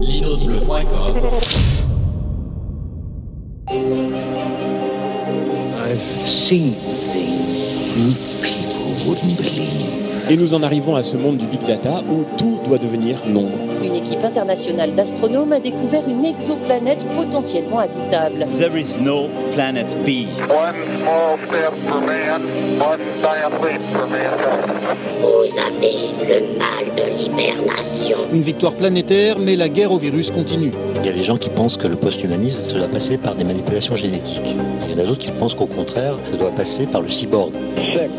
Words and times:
Linaudible.com 0.00 1.16
I've 5.78 6.28
seen 6.28 6.72
things 7.12 7.96
you 7.96 8.14
people 8.42 9.08
wouldn't 9.08 9.36
believe. 9.38 10.30
Et 10.30 10.36
nous 10.36 10.54
en 10.54 10.62
arrivons 10.62 10.94
à 10.94 11.02
ce 11.02 11.16
monde 11.16 11.36
du 11.38 11.46
big 11.46 11.64
data 11.64 12.02
où 12.08 12.24
tout 12.36 12.60
doit 12.64 12.78
devenir 12.78 13.26
nombre. 13.26 13.65
Une 13.82 13.94
équipe 13.94 14.24
internationale 14.24 14.94
d'astronomes 14.94 15.52
a 15.52 15.60
découvert 15.60 16.02
une 16.08 16.24
exoplanète 16.24 17.06
potentiellement 17.16 17.78
habitable. 17.78 18.46
There 18.58 18.76
is 18.76 18.96
no 19.00 19.28
planet 19.54 19.94
B. 20.04 20.26
One 20.48 20.74
small 21.00 21.38
step 21.46 21.74
for 21.86 22.00
man, 22.00 22.42
one 22.80 23.00
giant 23.22 23.52
leap 23.62 23.80
for 23.92 24.06
mankind. 24.08 24.72
Vous 25.20 25.58
avez 25.58 26.10
le 26.26 26.58
mal 26.58 26.94
de 26.96 27.16
l'hibernation. 27.16 28.18
Une 28.32 28.42
victoire 28.42 28.74
planétaire, 28.74 29.38
mais 29.38 29.56
la 29.56 29.68
guerre 29.68 29.92
au 29.92 29.98
virus 29.98 30.30
continue. 30.30 30.72
Il 31.00 31.06
y 31.06 31.10
a 31.10 31.12
des 31.12 31.24
gens 31.24 31.36
qui 31.36 31.50
pensent 31.50 31.76
que 31.76 31.88
le 31.88 31.96
post-humanisme, 31.96 32.62
ça 32.62 32.78
doit 32.78 32.88
passer 32.88 33.18
par 33.18 33.36
des 33.36 33.44
manipulations 33.44 33.94
génétiques. 33.94 34.56
Il 34.84 34.92
y 34.92 34.94
en 34.94 35.04
a 35.04 35.06
d'autres 35.06 35.18
qui 35.18 35.32
pensent 35.32 35.54
qu'au 35.54 35.66
contraire, 35.66 36.14
ça 36.30 36.36
doit 36.36 36.50
passer 36.50 36.86
par 36.86 37.02
le 37.02 37.08
cyborg. 37.08 37.52
Six, 37.76 38.10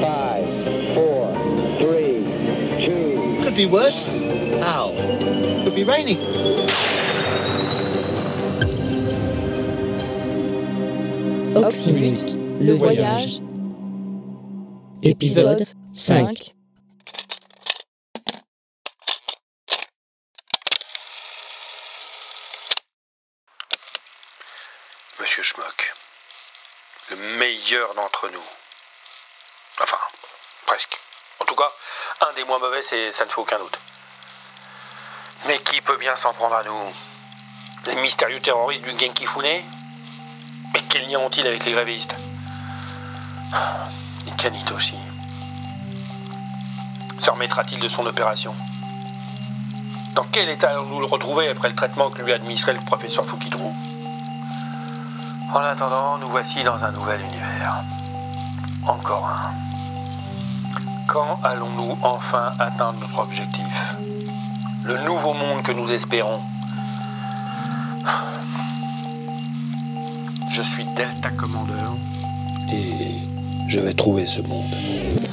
five, 0.00 0.44
four, 0.94 1.28
three, 1.78 2.24
two. 2.84 3.42
Could 3.44 3.56
be 3.56 3.66
worse. 3.70 4.04
How? 4.60 4.92
Could 5.64 5.74
be 5.74 5.84
raining. 5.84 6.18
Oxymute, 11.56 12.36
le 12.60 12.74
voyage, 12.74 13.40
épisode 15.02 15.64
5. 15.92 16.54
Monsieur 25.20 25.42
Schmock, 25.42 25.94
le 27.10 27.16
meilleur 27.38 27.94
d'entre 27.94 28.28
nous. 28.28 28.38
Enfin, 29.82 29.96
presque. 30.66 30.96
En 31.40 31.44
tout 31.44 31.54
cas, 31.54 31.70
un 32.20 32.32
des 32.34 32.44
moins 32.44 32.58
mauvais, 32.58 32.82
c'est 32.82 33.12
ça 33.12 33.24
ne 33.24 33.30
fait 33.30 33.38
aucun 33.40 33.58
doute. 33.58 33.78
Mais 35.46 35.58
qui 35.58 35.80
peut 35.80 35.96
bien 35.98 36.16
s'en 36.16 36.32
prendre 36.32 36.56
à 36.56 36.62
nous 36.64 36.92
Les 37.86 38.00
mystérieux 38.00 38.40
terroristes 38.40 38.82
du 38.82 38.90
Genki 38.90 39.26
Fune 39.26 39.44
Et 39.44 39.62
quel 40.88 41.08
lien 41.08 41.20
ont-ils 41.20 41.46
avec 41.46 41.64
les 41.64 41.72
grévistes 41.72 42.16
Et 44.26 44.72
aussi. 44.74 44.94
Se 47.18 47.30
remettra-t-il 47.30 47.80
de 47.80 47.88
son 47.88 48.04
opération 48.06 48.54
Dans 50.14 50.24
quel 50.32 50.48
état 50.48 50.70
allons-nous 50.70 51.00
le 51.00 51.06
retrouver 51.06 51.48
après 51.48 51.68
le 51.68 51.76
traitement 51.76 52.10
que 52.10 52.22
lui 52.22 52.32
administrait 52.32 52.72
le 52.72 52.80
professeur 52.80 53.26
Fukidrou 53.26 53.72
En 55.54 55.60
attendant, 55.60 56.18
nous 56.18 56.28
voici 56.28 56.64
dans 56.64 56.82
un 56.82 56.90
nouvel 56.90 57.20
univers. 57.20 57.84
Encore 58.86 59.26
un. 59.26 59.52
Quand 61.06 61.38
allons-nous 61.44 61.98
enfin 62.02 62.52
atteindre 62.58 62.98
notre 63.00 63.18
objectif 63.20 63.96
Le 64.86 65.02
nouveau 65.04 65.32
monde 65.32 65.64
que 65.64 65.72
nous 65.72 65.90
espérons 65.90 66.40
Je 70.52 70.62
suis 70.62 70.84
Delta 70.96 71.30
Commander 71.30 71.72
et 72.72 73.18
je 73.66 73.80
vais 73.80 73.94
trouver 73.94 74.26
ce 74.26 74.42
monde. 74.42 75.25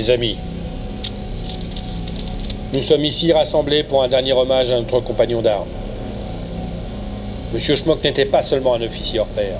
Mes 0.00 0.08
amis, 0.08 0.38
nous 2.72 2.80
sommes 2.80 3.04
ici 3.04 3.34
rassemblés 3.34 3.82
pour 3.82 4.02
un 4.02 4.08
dernier 4.08 4.32
hommage 4.32 4.70
à 4.70 4.76
notre 4.76 5.00
compagnon 5.00 5.42
d'armes. 5.42 5.68
Monsieur 7.52 7.74
Schmock 7.74 8.02
n'était 8.02 8.24
pas 8.24 8.40
seulement 8.40 8.72
un 8.72 8.80
officier 8.80 9.18
hors 9.18 9.26
pair, 9.26 9.58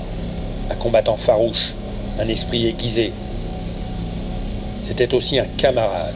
un 0.71 0.73
combattant 0.73 1.15
farouche, 1.15 1.75
un 2.19 2.27
esprit 2.27 2.65
aiguisé. 2.65 3.13
C'était 4.87 5.13
aussi 5.13 5.37
un 5.37 5.45
camarade. 5.57 6.15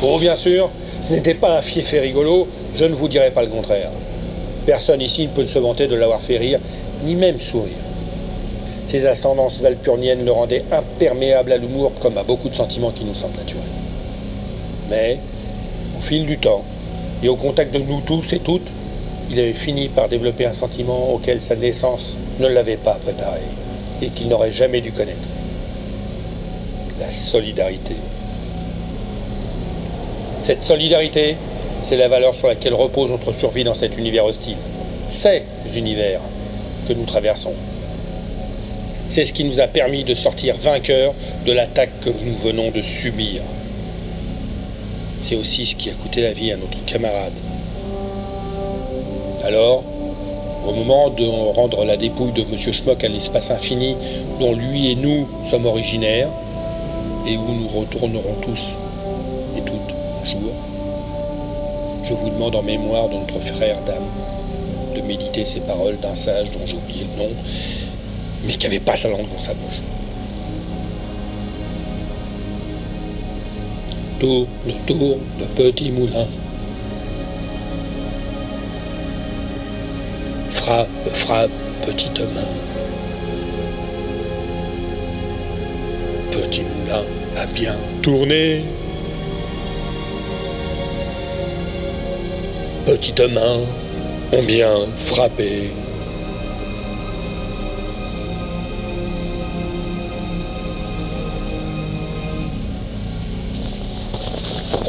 Oh, 0.00 0.20
bien 0.20 0.36
sûr, 0.36 0.70
ce 1.02 1.14
n'était 1.14 1.34
pas 1.34 1.58
un 1.58 1.62
fief 1.62 1.92
et 1.94 1.98
rigolo, 1.98 2.46
je 2.76 2.84
ne 2.84 2.94
vous 2.94 3.08
dirai 3.08 3.32
pas 3.32 3.42
le 3.42 3.48
contraire. 3.48 3.90
Personne 4.66 5.00
ici 5.00 5.26
ne 5.26 5.32
peut 5.32 5.48
se 5.48 5.58
vanter 5.58 5.88
de 5.88 5.96
l'avoir 5.96 6.20
fait 6.20 6.38
rire, 6.38 6.60
ni 7.04 7.16
même 7.16 7.40
sourire. 7.40 7.87
Ses 8.88 9.04
ascendances 9.04 9.60
valpurniennes 9.60 10.24
le 10.24 10.32
rendaient 10.32 10.64
imperméable 10.72 11.52
à 11.52 11.58
l'humour 11.58 11.92
comme 12.00 12.16
à 12.16 12.22
beaucoup 12.22 12.48
de 12.48 12.54
sentiments 12.54 12.90
qui 12.90 13.04
nous 13.04 13.12
semblent 13.12 13.36
naturels. 13.36 13.62
Mais, 14.88 15.18
au 15.98 16.00
fil 16.00 16.24
du 16.24 16.38
temps, 16.38 16.64
et 17.22 17.28
au 17.28 17.36
contact 17.36 17.74
de 17.74 17.80
nous 17.80 18.00
tous 18.00 18.32
et 18.32 18.38
toutes, 18.38 18.66
il 19.30 19.38
avait 19.38 19.52
fini 19.52 19.90
par 19.90 20.08
développer 20.08 20.46
un 20.46 20.54
sentiment 20.54 21.12
auquel 21.12 21.42
sa 21.42 21.54
naissance 21.54 22.16
ne 22.40 22.46
l'avait 22.46 22.78
pas 22.78 22.94
préparé 22.94 23.42
et 24.00 24.08
qu'il 24.08 24.28
n'aurait 24.28 24.52
jamais 24.52 24.80
dû 24.80 24.90
connaître. 24.90 25.28
La 26.98 27.10
solidarité. 27.10 27.94
Cette 30.40 30.62
solidarité, 30.62 31.36
c'est 31.80 31.98
la 31.98 32.08
valeur 32.08 32.34
sur 32.34 32.48
laquelle 32.48 32.72
repose 32.72 33.10
notre 33.10 33.32
survie 33.32 33.64
dans 33.64 33.74
cet 33.74 33.98
univers 33.98 34.24
hostile. 34.24 34.56
Ces 35.08 35.42
univers 35.76 36.20
que 36.88 36.94
nous 36.94 37.04
traversons. 37.04 37.52
C'est 39.08 39.24
ce 39.24 39.32
qui 39.32 39.44
nous 39.44 39.60
a 39.60 39.66
permis 39.66 40.04
de 40.04 40.14
sortir 40.14 40.56
vainqueurs 40.56 41.14
de 41.46 41.52
l'attaque 41.52 42.00
que 42.00 42.10
nous 42.10 42.36
venons 42.36 42.70
de 42.70 42.82
subir. 42.82 43.42
C'est 45.24 45.36
aussi 45.36 45.66
ce 45.66 45.74
qui 45.74 45.90
a 45.90 45.94
coûté 45.94 46.22
la 46.22 46.32
vie 46.32 46.52
à 46.52 46.56
notre 46.56 46.84
camarade. 46.84 47.32
Alors, 49.44 49.82
au 50.66 50.72
moment 50.72 51.10
de 51.10 51.24
rendre 51.24 51.84
la 51.84 51.96
dépouille 51.96 52.32
de 52.32 52.42
M. 52.42 52.72
Schmock 52.72 53.02
à 53.02 53.08
l'espace 53.08 53.50
infini 53.50 53.96
dont 54.38 54.54
lui 54.54 54.90
et 54.90 54.94
nous 54.94 55.26
sommes 55.42 55.66
originaires, 55.66 56.28
et 57.26 57.36
où 57.36 57.52
nous 57.52 57.68
retournerons 57.68 58.36
tous 58.42 58.68
et 59.56 59.60
toutes 59.60 59.94
un 60.20 60.24
jour, 60.24 60.52
je 62.04 62.14
vous 62.14 62.30
demande 62.30 62.54
en 62.54 62.62
mémoire 62.62 63.08
de 63.08 63.14
notre 63.14 63.40
frère 63.40 63.78
d'âme 63.86 64.08
de 64.94 65.00
méditer 65.02 65.44
ces 65.44 65.60
paroles 65.60 65.98
d'un 66.00 66.16
sage 66.16 66.50
dont 66.50 66.66
j'ai 66.66 66.76
oublié 66.76 67.06
le 67.16 67.22
nom, 67.22 67.30
mais 68.44 68.54
qui 68.54 68.66
n'avait 68.66 68.80
pas 68.80 68.96
sa 68.96 69.08
langue 69.08 69.28
dans 69.32 69.40
sa 69.40 69.54
bouche. 69.54 69.80
Tourne, 74.18 74.46
le 75.38 75.44
petit 75.54 75.90
moulin. 75.92 76.26
Frappe, 80.50 80.88
frappe, 81.14 81.50
petite 81.86 82.20
main. 82.20 82.54
Petit 86.32 86.62
moulin 86.62 87.04
a 87.36 87.46
bien 87.46 87.76
tourné. 88.02 88.64
Petites 92.86 93.20
mains 93.20 93.60
ont 94.32 94.42
bien 94.42 94.72
frappé. 94.98 95.70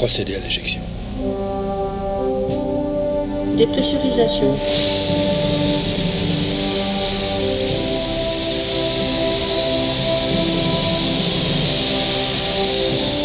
Procéder 0.09 0.37
à 0.37 0.39
l'éjection. 0.39 0.81
Dépressurisation. 3.55 4.55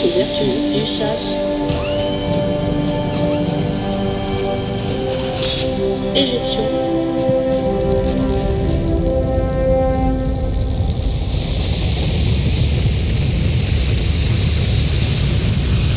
ouverture 0.05 0.45
du 0.75 0.87
sas. 0.87 1.39
Éjection. 6.15 6.84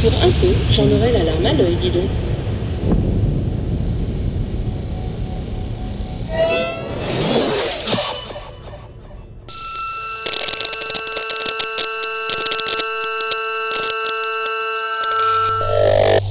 Pour 0.10 0.24
un 0.24 0.32
peu, 0.32 0.56
j'en 0.72 0.84
aurais 0.84 1.12
la 1.12 1.22
larme 1.26 1.46
à 1.46 1.52
l'œil, 1.52 1.76
dis 1.76 1.90
donc. 1.90 2.04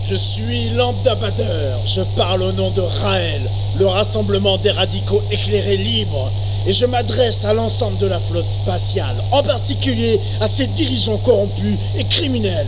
Je 0.09 0.15
suis 0.15 0.71
lambda-batteur. 0.71 1.79
Je 1.87 2.01
parle 2.17 2.45
au 2.45 2.53
nom 2.53 2.71
de 2.71 2.81
Raël, 2.81 3.43
le 3.79 3.87
rassemblement 3.87 4.57
des 4.57 4.71
radicaux 4.71 5.21
éclairés 5.31 5.77
libres. 5.77 6.31
Et 6.67 6.73
je 6.73 6.87
m'adresse 6.87 7.45
à 7.45 7.53
l'ensemble 7.53 7.99
de 7.99 8.07
la 8.07 8.21
flotte 8.21 8.51
spatiale, 8.51 9.17
en 9.33 9.43
particulier 9.43 10.19
à 10.41 10.49
ses 10.49 10.67
dirigeants 10.67 11.19
corrompus 11.19 11.77
et 11.99 12.05
criminels. 12.05 12.67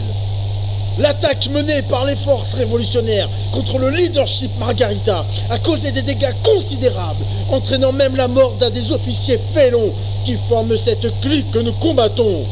L'attaque 0.98 1.48
menée 1.50 1.82
par 1.82 2.06
les 2.06 2.16
forces 2.16 2.54
révolutionnaires 2.54 3.28
contre 3.52 3.78
le 3.78 3.88
leadership 3.90 4.50
Margarita 4.58 5.24
a 5.48 5.58
causé 5.58 5.92
des 5.92 6.02
dégâts 6.02 6.34
considérables, 6.42 7.24
entraînant 7.52 7.92
même 7.92 8.16
la 8.16 8.26
mort 8.26 8.52
d'un 8.54 8.70
des 8.70 8.90
officiers 8.90 9.38
félons 9.54 9.92
qui 10.24 10.36
forment 10.48 10.76
cette 10.76 11.20
clique 11.20 11.50
que 11.52 11.60
nous 11.60 11.72
combattons. 11.74 12.42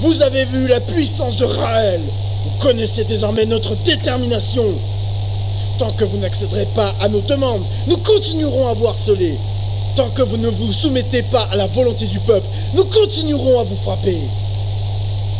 Vous 0.00 0.22
avez 0.22 0.44
vu 0.44 0.68
la 0.68 0.80
puissance 0.80 1.36
de 1.36 1.44
Raël. 1.44 2.00
Vous 2.44 2.64
connaissez 2.64 3.02
désormais 3.04 3.44
notre 3.46 3.74
détermination. 3.76 4.66
Tant 5.78 5.90
que 5.90 6.04
vous 6.04 6.18
n'accéderez 6.18 6.66
pas 6.76 6.94
à 7.00 7.08
nos 7.08 7.22
demandes, 7.22 7.64
nous 7.88 7.96
continuerons 7.96 8.68
à 8.68 8.74
vous 8.74 8.86
harceler. 8.86 9.36
Tant 9.96 10.10
que 10.10 10.22
vous 10.22 10.36
ne 10.36 10.48
vous 10.48 10.72
soumettez 10.72 11.22
pas 11.24 11.48
à 11.50 11.56
la 11.56 11.66
volonté 11.66 12.06
du 12.06 12.20
peuple, 12.20 12.46
nous 12.74 12.84
continuerons 12.84 13.58
à 13.58 13.64
vous 13.64 13.76
frapper. 13.76 14.18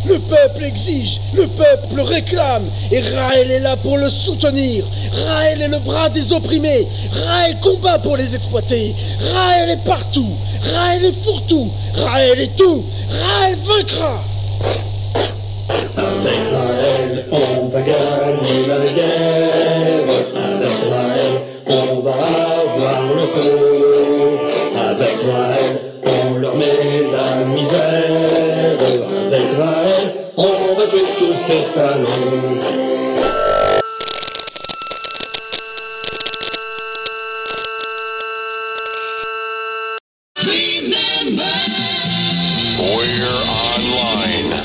Le 0.07 0.19
peuple 0.19 0.65
exige, 0.65 1.21
le 1.33 1.47
peuple 1.47 2.01
réclame, 2.01 2.65
et 2.93 3.01
Raël 3.01 3.51
est 3.51 3.61
là 3.61 3.75
pour 3.77 3.97
le 3.97 4.11
soutenir. 4.11 4.85
Raël 5.27 5.63
est 5.63 5.69
le 5.69 5.79
bras 5.79 6.11
des 6.11 6.33
opprimés. 6.33 6.87
Raël 7.27 7.57
combat 7.63 7.99
pour 7.99 8.17
les 8.17 8.35
exploiter. 8.35 8.95
Raël 9.33 9.71
est 9.71 9.85
partout. 9.85 10.29
Raël 10.75 11.05
est 11.05 11.23
fourre-tout. 11.25 11.71
Raël 11.97 12.39
est 12.39 12.55
tout. 12.57 12.85
Raël 13.11 13.57
vaincra. 13.65 14.23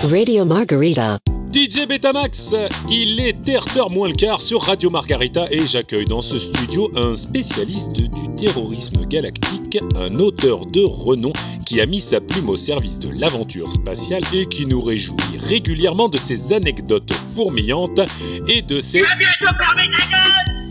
Radio 0.03 0.45
Margarita. 0.45 1.17
DJ 1.51 1.87
Betamax, 1.87 2.55
il 2.89 3.19
est 3.19 3.38
terre 3.49 3.89
moins 3.89 4.07
le 4.07 4.13
quart 4.13 4.43
sur 4.43 4.61
Radio 4.61 4.91
Margarita 4.91 5.47
et 5.49 5.65
j'accueille 5.65 6.05
dans 6.05 6.21
ce 6.21 6.37
studio 6.37 6.91
un 6.95 7.15
spécialiste 7.15 7.93
du 7.93 8.35
terrorisme 8.37 9.05
galactique, 9.05 9.79
un 9.95 10.19
auteur 10.19 10.67
de 10.67 10.81
renom 10.81 11.33
qui 11.65 11.81
a 11.81 11.87
mis 11.87 11.99
sa 11.99 12.21
plume 12.21 12.49
au 12.49 12.57
service 12.57 12.99
de 12.99 13.09
l'aventure 13.09 13.71
spatiale 13.71 14.21
et 14.35 14.45
qui 14.45 14.67
nous 14.67 14.81
réjouit 14.81 15.17
régulièrement 15.47 16.09
de 16.09 16.19
ses 16.19 16.53
anecdotes 16.53 17.11
fourmillantes 17.33 18.01
et 18.47 18.61
de 18.61 18.79
ses... 18.79 19.01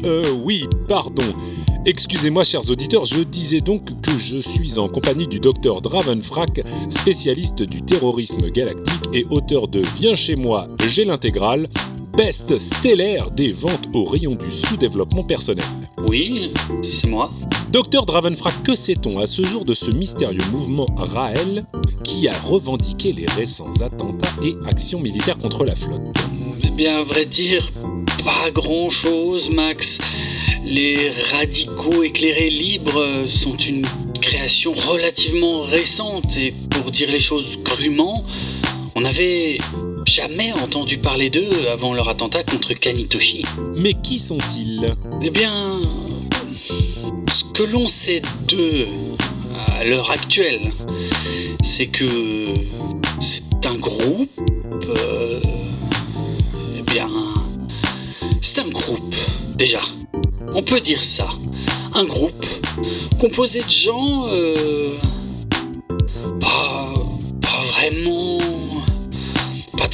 Euh 0.05 0.31
oui, 0.45 0.65
pardon. 0.87 1.35
Excusez-moi 1.85 2.45
chers 2.45 2.71
auditeurs, 2.71 3.07
je 3.07 3.21
disais 3.21 3.61
donc 3.61 3.87
que 4.03 4.17
je 4.17 4.39
suis 4.39 4.79
en 4.79 4.89
compagnie 4.89 5.27
du 5.27 5.41
docteur 5.41 5.81
Dravenfrack, 5.81 6.61
spécialiste 6.91 7.63
du 7.63 7.83
terrorisme 7.83 8.51
galactique 8.51 9.03
et 9.15 9.27
auteur 9.31 9.67
de 9.67 9.83
Viens 9.97 10.15
chez 10.15 10.37
moi, 10.37 10.69
j'ai 10.87 11.05
l'intégrale, 11.05 11.67
best 12.19 12.59
stellaire 12.59 13.31
des 13.31 13.53
ventes 13.53 13.89
au 13.95 14.05
rayon 14.05 14.35
du 14.35 14.51
sous-développement 14.51 15.23
personnel. 15.23 15.65
Oui, 16.09 16.53
c'est 16.83 17.07
moi. 17.07 17.31
Docteur 17.71 18.07
Dravenfrack, 18.07 18.65
que 18.65 18.75
sait-on 18.75 19.21
à 19.21 19.29
ce 19.29 19.45
jour 19.45 19.65
de 19.65 19.73
ce 19.73 19.93
mystérieux 19.93 20.43
mouvement 20.51 20.87
Raël 20.97 21.65
qui 22.03 22.27
a 22.27 22.37
revendiqué 22.41 23.13
les 23.13 23.27
récents 23.27 23.71
attentats 23.83 24.35
et 24.45 24.57
actions 24.67 24.99
militaires 24.99 25.39
contre 25.39 25.65
la 25.65 25.77
flotte? 25.77 26.01
Eh 26.67 26.71
bien, 26.71 26.99
à 26.99 27.03
vrai 27.05 27.25
dire, 27.25 27.71
pas 28.25 28.51
grand-chose, 28.51 29.51
Max. 29.55 29.99
Les 30.65 31.13
radicaux 31.31 32.03
éclairés 32.03 32.51
libres 32.51 33.29
sont 33.29 33.57
une 33.57 33.87
création 34.21 34.73
relativement 34.73 35.63
récente 35.63 36.37
et 36.37 36.53
pour 36.71 36.91
dire 36.91 37.13
les 37.13 37.21
choses 37.21 37.61
crûment, 37.63 38.25
on 38.97 39.03
n'avait 39.03 39.59
jamais 40.09 40.53
entendu 40.53 40.97
parler 40.97 41.29
d'eux 41.29 41.69
avant 41.71 41.93
leur 41.93 42.09
attentat 42.09 42.43
contre 42.43 42.73
Kanitoshi. 42.73 43.45
Mais 43.75 43.93
qui 43.93 44.19
sont-ils? 44.19 44.87
Eh 45.23 45.29
bien, 45.29 45.53
ce 47.31 47.45
que 47.53 47.63
l'on 47.63 47.87
sait 47.89 48.23
d'eux 48.49 48.89
à 49.79 49.85
l'heure 49.85 50.11
actuelle, 50.11 50.73
c'est 51.63 51.89
que 51.89 52.07
c'est 53.21 53.67
un 53.67 53.75
groupe... 53.75 54.31
euh, 54.89 55.41
eh 56.79 56.83
bien, 56.91 57.11
c'est 58.41 58.61
un 58.61 58.71
groupe, 58.71 59.15
déjà. 59.57 59.81
On 60.55 60.63
peut 60.63 60.81
dire 60.81 61.05
ça. 61.05 61.29
Un 61.95 62.05
groupe 62.05 62.47
composé 63.21 63.61
de 63.61 63.71
gens... 63.71 64.27
euh, 64.29 64.97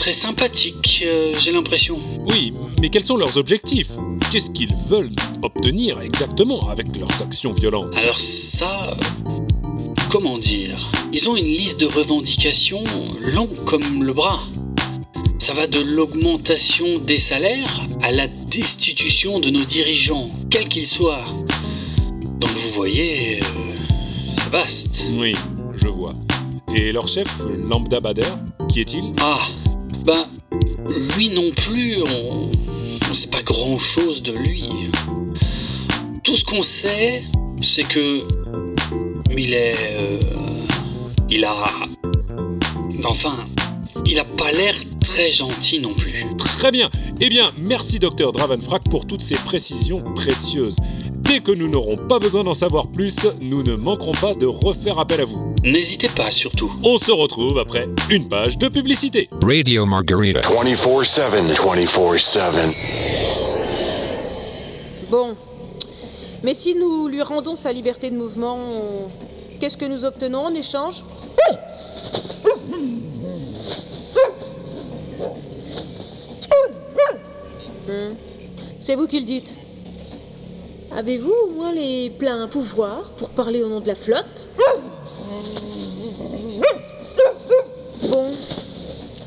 très 0.04 0.12
sympathiques, 0.12 1.02
euh, 1.06 1.32
j'ai 1.40 1.50
l'impression. 1.50 1.98
Oui, 2.26 2.52
mais 2.78 2.90
quels 2.90 3.06
sont 3.06 3.16
leurs 3.16 3.38
objectifs? 3.38 3.92
Qu'est-ce 4.30 4.50
qu'ils 4.50 4.74
veulent 4.86 5.08
obtenir 5.40 5.98
exactement 6.02 6.68
avec 6.68 6.94
leurs 6.98 7.22
actions 7.22 7.52
violentes? 7.52 7.96
Alors 7.96 8.20
ça... 8.20 8.90
euh, 8.90 9.30
Comment 10.10 10.36
dire? 10.36 10.90
Ils 11.10 11.26
ont 11.30 11.36
une 11.36 11.46
liste 11.46 11.80
de 11.80 11.86
revendications 11.86 12.84
longue 13.32 13.64
comme 13.64 14.04
le 14.04 14.12
bras. 14.12 14.42
Ça 15.38 15.54
va 15.54 15.66
de 15.66 15.80
l'augmentation 15.80 16.98
des 16.98 17.16
salaires 17.16 17.80
à 18.02 18.12
la 18.12 18.26
destitution 18.26 19.40
de 19.40 19.48
nos 19.48 19.64
dirigeants, 19.64 20.28
quels 20.50 20.68
qu'ils 20.68 20.86
soient. 20.86 21.24
Donc 22.40 22.50
vous 22.50 22.70
voyez, 22.74 23.40
euh, 23.40 23.46
c'est 24.36 24.50
vaste. 24.50 25.06
Oui, 25.18 25.34
je 25.76 25.88
vois. 25.88 26.14
Et 26.76 26.92
leur 26.92 27.08
chef, 27.08 27.28
Lambda 27.70 28.00
Bader, 28.00 28.34
qui 28.68 28.80
est-il? 28.80 29.14
Ah, 29.22 29.46
ben, 30.04 30.26
lui 31.16 31.30
non 31.30 31.50
plus, 31.50 31.96
on 32.02 32.50
ne 33.08 33.14
sait 33.14 33.28
pas 33.28 33.42
grand-chose 33.42 34.22
de 34.22 34.32
lui. 34.32 34.64
Tout 36.22 36.36
ce 36.36 36.44
qu'on 36.44 36.62
sait, 36.62 37.24
c'est 37.62 37.84
que 37.84 38.22
il 39.36 39.54
est, 39.54 39.74
euh, 39.80 40.18
il 41.30 41.44
a, 41.44 41.64
enfin, 43.06 43.34
il 44.06 44.18
a 44.18 44.24
pas 44.24 44.52
l'air 44.52 44.74
très 45.00 45.30
gentil 45.30 45.80
non 45.80 45.94
plus. 45.94 46.24
Très 46.38 46.70
bien. 46.70 46.90
Eh 47.20 47.28
bien, 47.28 47.50
merci 47.58 47.98
docteur 47.98 48.32
Dravenfrack 48.32 48.82
pour 48.90 49.06
toutes 49.06 49.22
ces 49.22 49.36
précisions 49.36 50.02
précieuses. 50.14 50.76
Dès 51.12 51.40
que 51.40 51.52
nous 51.52 51.68
n'aurons 51.68 51.96
pas 51.96 52.18
besoin 52.18 52.44
d'en 52.44 52.54
savoir 52.54 52.88
plus, 52.88 53.26
nous 53.40 53.62
ne 53.62 53.76
manquerons 53.76 54.12
pas 54.12 54.34
de 54.34 54.46
refaire 54.46 54.98
appel 54.98 55.20
à 55.20 55.24
vous. 55.24 55.53
N'hésitez 55.64 56.08
pas 56.10 56.30
surtout. 56.30 56.70
On 56.84 56.98
se 56.98 57.10
retrouve 57.10 57.58
après 57.58 57.88
une 58.10 58.28
page 58.28 58.58
de 58.58 58.68
publicité. 58.68 59.28
Radio 59.42 59.86
Margarita. 59.86 60.40
24-7. 60.40 61.52
24-7. 61.54 62.74
Bon. 65.10 65.34
Mais 66.42 66.52
si 66.54 66.74
nous 66.74 67.08
lui 67.08 67.22
rendons 67.22 67.54
sa 67.56 67.72
liberté 67.72 68.10
de 68.10 68.16
mouvement, 68.16 68.58
on- 68.58 69.08
qu'est-ce 69.58 69.78
que 69.78 69.86
nous 69.86 70.04
obtenons 70.04 70.40
en 70.40 70.54
échange? 70.54 71.02
Hmm. 77.88 78.14
C'est 78.80 78.94
vous 78.94 79.06
qui 79.06 79.20
le 79.20 79.26
dites. 79.26 79.56
Avez-vous 80.96 81.32
au 81.46 81.50
moins 81.50 81.72
les 81.72 82.10
pleins 82.10 82.46
pouvoirs 82.48 83.10
pour 83.16 83.30
parler 83.30 83.62
au 83.62 83.68
nom 83.68 83.80
de 83.80 83.86
la 83.88 83.94
flotte 83.94 84.48
Bon, 88.10 88.26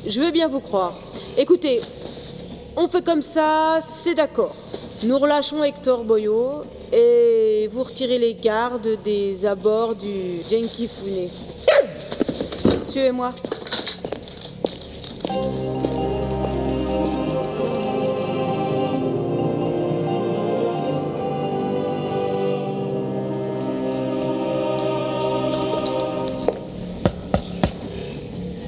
je 0.08 0.20
veux 0.20 0.30
bien 0.30 0.48
vous 0.48 0.60
croire. 0.60 0.98
Écoutez, 1.36 1.80
on 2.76 2.88
fait 2.88 3.04
comme 3.04 3.22
ça, 3.22 3.78
c'est 3.82 4.14
d'accord. 4.14 4.54
Nous 5.04 5.18
relâchons 5.18 5.62
Hector 5.62 6.04
Boyo 6.04 6.64
et 6.92 7.68
vous 7.70 7.82
retirez 7.82 8.18
les 8.18 8.34
gardes 8.34 8.88
des 9.04 9.44
abords 9.44 9.94
du 9.94 10.40
Genki 10.50 10.88
Fune. 10.88 11.28
Suivez-moi. 12.86 13.34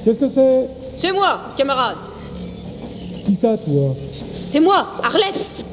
Qu'est-ce 0.04 0.18
que 0.18 0.30
c'est? 0.35 0.80
C'est 1.00 1.12
moi, 1.12 1.40
camarade. 1.57 1.97
Qui 3.25 3.35
ça, 3.40 3.57
toi 3.57 3.97
C'est 4.47 4.61
moi, 4.61 4.87
Arlette. 5.02 5.64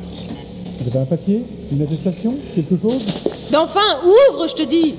Vous 0.79 0.87
avez 0.87 0.99
un 0.99 1.05
papier 1.05 1.41
Une 1.69 1.81
attestation 1.81 2.35
Quelque 2.55 2.75
chose 2.81 3.05
Mais 3.51 3.57
enfin, 3.57 3.81
ouvre, 4.05 4.47
je 4.47 4.55
te 4.55 4.63
dis. 4.63 4.93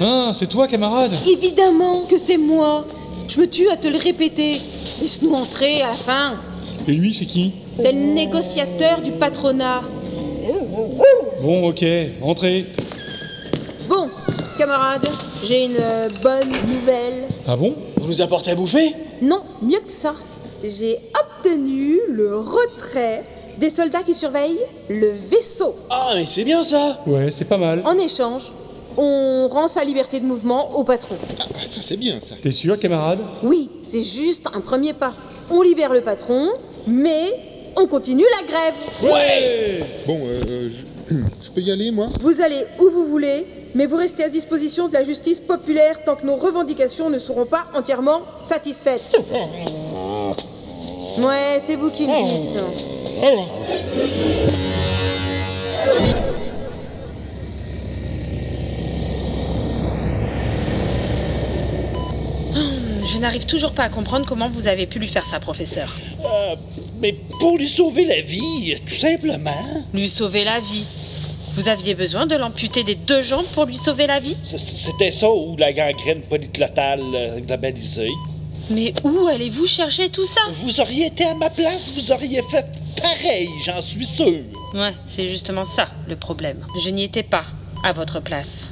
Ah, 0.00 0.30
c'est 0.32 0.48
toi, 0.48 0.68
camarade 0.68 1.10
Évidemment 1.28 2.02
que 2.08 2.18
c'est 2.18 2.38
moi. 2.38 2.86
Je 3.26 3.40
me 3.40 3.48
tue 3.48 3.68
à 3.68 3.76
te 3.76 3.88
le 3.88 3.98
répéter. 3.98 4.60
Laisse-nous 5.00 5.34
entrer 5.34 5.82
à 5.82 5.88
la 5.88 5.94
fin. 5.94 6.34
Et 6.86 6.92
lui, 6.92 7.12
c'est 7.12 7.26
qui 7.26 7.50
C'est 7.76 7.90
le 7.90 8.12
négociateur 8.14 9.02
du 9.02 9.10
patronat. 9.10 9.82
Bon, 11.42 11.68
ok, 11.68 11.84
entrez. 12.22 12.66
Bon, 14.58 14.64
camarade, 14.64 15.06
j'ai 15.44 15.66
une 15.66 15.76
euh, 15.78 16.08
bonne 16.20 16.48
nouvelle. 16.66 17.28
Ah 17.46 17.56
bon? 17.56 17.76
Vous 17.96 18.08
nous 18.08 18.20
apportez 18.20 18.50
à 18.50 18.56
bouffer? 18.56 18.92
Non, 19.22 19.40
mieux 19.62 19.78
que 19.78 19.92
ça. 19.92 20.16
J'ai 20.64 20.98
obtenu 21.20 22.00
le 22.10 22.36
retrait 22.36 23.22
des 23.58 23.70
soldats 23.70 24.02
qui 24.02 24.14
surveillent 24.14 24.58
le 24.88 25.12
vaisseau. 25.30 25.76
Ah, 25.90 26.10
mais 26.16 26.26
c'est 26.26 26.42
bien 26.42 26.64
ça 26.64 27.00
Ouais, 27.06 27.30
c'est 27.30 27.44
pas 27.44 27.56
mal. 27.56 27.82
En 27.84 27.96
échange, 27.98 28.50
on 28.96 29.46
rend 29.48 29.68
sa 29.68 29.84
liberté 29.84 30.18
de 30.18 30.24
mouvement 30.26 30.76
au 30.76 30.82
patron. 30.82 31.14
Ah, 31.40 31.44
ça 31.64 31.80
c'est 31.80 31.96
bien 31.96 32.18
ça. 32.18 32.34
T'es 32.42 32.50
sûr, 32.50 32.80
camarade? 32.80 33.20
Oui, 33.44 33.70
c'est 33.82 34.02
juste 34.02 34.48
un 34.54 34.60
premier 34.60 34.92
pas. 34.92 35.14
On 35.50 35.62
libère 35.62 35.92
le 35.92 36.00
patron, 36.00 36.48
mais 36.88 37.30
on 37.76 37.86
continue 37.86 38.24
la 38.40 38.46
grève. 38.48 38.74
Ouais 39.14 39.84
Bon, 40.04 40.18
euh, 40.24 40.68
je, 40.68 41.14
je 41.42 41.50
peux 41.52 41.60
y 41.60 41.70
aller, 41.70 41.92
moi? 41.92 42.08
Vous 42.18 42.40
allez 42.40 42.64
où 42.80 42.88
vous 42.90 43.06
voulez, 43.06 43.46
mais 43.74 43.86
vous 43.86 43.96
restez 43.96 44.24
à 44.24 44.28
disposition 44.28 44.88
de 44.88 44.94
la 44.94 45.04
justice 45.04 45.40
populaire 45.40 46.04
tant 46.04 46.16
que 46.16 46.26
nos 46.26 46.36
revendications 46.36 47.10
ne 47.10 47.18
seront 47.18 47.46
pas 47.46 47.66
entièrement 47.74 48.22
satisfaites. 48.42 49.12
Ouais, 51.18 51.58
c'est 51.58 51.74
vous 51.74 51.90
qui 51.90 52.06
le 52.06 52.12
dites. 52.12 52.58
Je 63.10 63.18
n'arrive 63.18 63.46
toujours 63.46 63.72
pas 63.72 63.82
à 63.84 63.88
comprendre 63.88 64.26
comment 64.28 64.48
vous 64.48 64.68
avez 64.68 64.86
pu 64.86 65.00
lui 65.00 65.08
faire 65.08 65.24
ça, 65.24 65.40
professeur. 65.40 65.96
Euh, 66.24 66.54
mais 67.00 67.16
pour 67.40 67.56
lui 67.56 67.68
sauver 67.68 68.04
la 68.04 68.20
vie, 68.20 68.76
tout 68.86 68.94
simplement. 68.94 69.50
Lui 69.92 70.08
sauver 70.08 70.44
la 70.44 70.60
vie 70.60 70.84
Vous 71.58 71.68
aviez 71.68 71.96
besoin 71.96 72.24
de 72.24 72.36
l'amputer 72.36 72.84
des 72.84 72.94
deux 72.94 73.20
jambes 73.20 73.44
pour 73.52 73.64
lui 73.64 73.76
sauver 73.76 74.06
la 74.06 74.20
vie? 74.20 74.36
C'était 74.44 75.10
ça 75.10 75.28
ou 75.28 75.56
la 75.56 75.72
gangrène 75.72 76.22
polyclotale 76.22 77.00
euh, 77.12 77.40
globalisée. 77.40 78.12
Mais 78.70 78.94
où 79.02 79.26
allez-vous 79.26 79.66
chercher 79.66 80.08
tout 80.08 80.24
ça? 80.24 80.40
Vous 80.62 80.78
auriez 80.78 81.06
été 81.06 81.24
à 81.24 81.34
ma 81.34 81.50
place, 81.50 81.90
vous 81.96 82.12
auriez 82.12 82.42
fait 82.48 82.64
pareil, 83.02 83.48
j'en 83.66 83.82
suis 83.82 84.06
sûr. 84.06 84.38
Ouais, 84.72 84.94
c'est 85.08 85.26
justement 85.26 85.64
ça 85.64 85.88
le 86.06 86.14
problème. 86.14 86.64
Je 86.80 86.90
n'y 86.90 87.02
étais 87.02 87.24
pas 87.24 87.46
à 87.82 87.92
votre 87.92 88.20
place. 88.20 88.70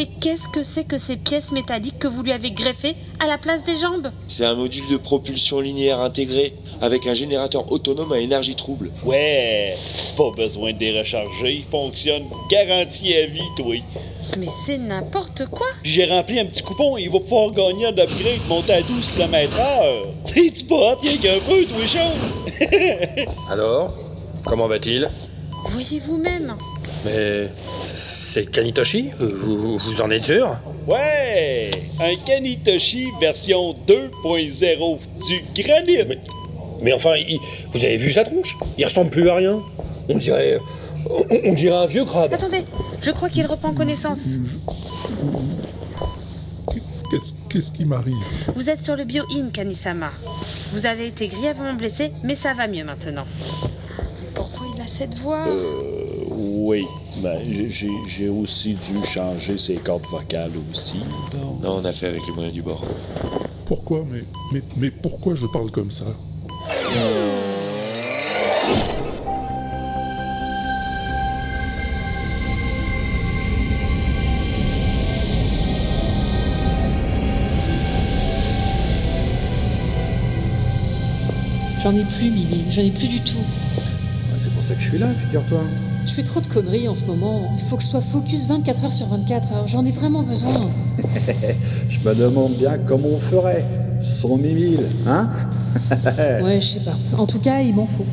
Et 0.00 0.06
qu'est-ce 0.18 0.48
que 0.48 0.62
c'est 0.62 0.84
que 0.84 0.96
ces 0.96 1.18
pièces 1.18 1.52
métalliques 1.52 1.98
que 1.98 2.08
vous 2.08 2.22
lui 2.22 2.32
avez 2.32 2.52
greffées 2.52 2.94
à 3.22 3.26
la 3.26 3.36
place 3.36 3.64
des 3.64 3.76
jambes 3.76 4.10
C'est 4.28 4.46
un 4.46 4.54
module 4.54 4.88
de 4.90 4.96
propulsion 4.96 5.60
linéaire 5.60 6.00
intégré 6.00 6.54
avec 6.80 7.06
un 7.06 7.12
générateur 7.12 7.70
autonome 7.70 8.10
à 8.10 8.18
énergie 8.18 8.54
trouble. 8.54 8.90
Ouais, 9.04 9.74
pas 10.16 10.30
besoin 10.34 10.72
de 10.72 10.78
les 10.78 10.98
recharger, 10.98 11.52
ils 11.52 11.64
fonctionnent 11.70 12.24
garanti 12.50 13.14
à 13.14 13.26
vie, 13.26 13.42
toi. 13.58 13.74
Mais 14.38 14.46
c'est 14.64 14.78
n'importe 14.78 15.44
quoi 15.50 15.66
Puis 15.82 15.92
j'ai 15.92 16.06
rempli 16.06 16.40
un 16.40 16.46
petit 16.46 16.62
coupon, 16.62 16.96
il 16.96 17.10
va 17.10 17.20
pouvoir 17.20 17.50
gagner 17.50 17.84
un 17.84 17.90
upgrade 17.90 18.48
monté 18.48 18.72
à 18.72 18.80
12 18.80 19.06
km/h. 19.14 20.06
C'est-tu 20.24 20.64
pas 20.64 20.96
rien 21.02 21.16
qu'un 21.18 21.38
peu, 21.46 21.62
toi, 21.66 21.86
chaud? 21.86 23.32
Alors, 23.50 23.94
comment 24.46 24.66
va-t-il? 24.66 25.10
Voyez 25.68 25.98
vous-même 25.98 26.56
Mais 27.04 27.50
c'est 28.32 28.46
Kanitoshi 28.50 29.10
vous, 29.18 29.78
vous 29.78 30.00
en 30.00 30.10
êtes 30.10 30.22
sûr? 30.22 30.56
Ouais, 30.86 31.70
un 32.00 32.14
Kanitoshi 32.24 33.06
version 33.20 33.74
2.0 33.86 34.98
du 35.54 35.62
granit. 35.62 35.98
Mais, 36.08 36.18
mais 36.82 36.92
enfin, 36.92 37.14
il- 37.16 37.38
vous 37.72 37.82
avez 37.84 37.96
vu 37.96 38.12
sa 38.12 38.24
tronche? 38.24 38.56
Il 38.78 38.84
ressemble 38.84 39.10
plus 39.10 39.28
à 39.28 39.34
rien. 39.36 39.60
On 40.08 40.16
dirait, 40.18 40.58
on, 41.08 41.24
on 41.44 41.52
dirait 41.54 41.76
un 41.76 41.86
vieux 41.86 42.04
crabe. 42.04 42.32
Attendez, 42.32 42.62
je 43.02 43.10
crois 43.10 43.28
qu'il 43.28 43.46
reprend 43.46 43.72
connaissance. 43.72 44.28
Qu'est-ce 47.10 47.32
qu'est-ce 47.48 47.72
qui 47.72 47.84
m'arrive? 47.84 48.14
Vous 48.54 48.70
êtes 48.70 48.82
sur 48.82 48.94
le 48.94 49.04
bio-in, 49.04 49.48
Kanisama. 49.52 50.12
Vous 50.72 50.86
avez 50.86 51.08
été 51.08 51.26
grièvement 51.26 51.74
blessé, 51.74 52.10
mais 52.22 52.36
ça 52.36 52.54
va 52.54 52.68
mieux 52.68 52.84
maintenant. 52.84 53.24
Pourquoi 54.36 54.66
il 54.76 54.80
a 54.80 54.86
cette 54.86 55.16
voix? 55.18 55.44
Euh, 55.46 56.19
oui, 56.40 56.86
ben, 57.22 57.38
j'ai- 57.68 58.28
aussi 58.28 58.74
dû 58.74 59.04
changer 59.06 59.58
ses 59.58 59.74
cordes 59.74 60.06
vocales 60.10 60.52
aussi. 60.72 60.98
donc. 61.32 61.62
Non, 61.62 61.80
on 61.80 61.84
a 61.84 61.92
fait 61.92 62.06
avec 62.06 62.22
les 62.26 62.32
moyens 62.32 62.54
du 62.54 62.62
bord. 62.62 62.82
Pourquoi 63.66 64.04
mais, 64.10 64.22
mais, 64.52 64.62
mais 64.78 64.90
pourquoi 64.90 65.34
je 65.34 65.46
parle 65.46 65.70
comme 65.70 65.90
ça? 65.90 66.06
J'en 81.82 81.96
ai 81.96 82.04
plus, 82.04 82.30
Mimi, 82.30 82.64
j'en 82.70 82.82
ai 82.82 82.90
plus 82.90 83.08
du 83.08 83.20
tout. 83.20 83.38
C'est 84.36 84.52
pour 84.52 84.62
ça 84.62 84.74
que 84.74 84.80
je 84.80 84.88
suis 84.88 84.98
là, 84.98 85.08
figure-toi. 85.26 85.62
Je 86.06 86.12
fais 86.14 86.22
trop 86.22 86.40
de 86.40 86.46
conneries 86.46 86.88
en 86.88 86.94
ce 86.94 87.04
moment. 87.04 87.42
Il 87.56 87.64
faut 87.64 87.76
que 87.76 87.82
je 87.82 87.88
sois 87.88 88.00
focus 88.00 88.46
24 88.46 88.84
heures 88.84 88.92
sur 88.92 89.06
24 89.06 89.52
heures. 89.52 89.68
J'en 89.68 89.84
ai 89.84 89.90
vraiment 89.90 90.22
besoin. 90.22 90.70
je 91.88 91.98
me 92.00 92.14
demande 92.14 92.54
bien 92.54 92.78
comment 92.78 93.08
on 93.08 93.20
ferait. 93.20 93.64
Sans 94.00 94.36
Mimile, 94.36 94.86
hein? 95.06 95.28
Ouais, 96.42 96.60
je 96.60 96.66
sais 96.66 96.80
pas. 96.80 96.96
En 97.18 97.26
tout 97.26 97.38
cas, 97.38 97.60
il 97.60 97.74
m'en 97.74 97.86
faut. 97.86 98.04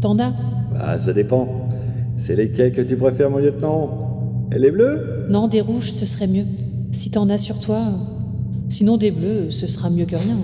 T'en 0.00 0.18
as 0.18 0.32
Bah, 0.72 0.96
ça 0.96 1.12
dépend. 1.12 1.68
C'est 2.16 2.36
lesquels 2.36 2.72
que 2.72 2.80
tu 2.80 2.96
préfères, 2.96 3.30
mon 3.30 3.38
lieutenant 3.38 3.98
les 4.52 4.70
bleus? 4.70 5.26
Non, 5.28 5.48
des 5.48 5.60
rouges, 5.60 5.90
ce 5.90 6.06
serait 6.06 6.28
mieux. 6.28 6.46
Si 6.92 7.10
t'en 7.10 7.28
as 7.28 7.38
sur 7.38 7.60
toi. 7.60 7.82
Sinon, 8.68 8.96
des 8.96 9.12
bleus, 9.12 9.50
ce 9.50 9.68
sera 9.68 9.90
mieux 9.90 10.06
que 10.06 10.16
rien. 10.16 10.36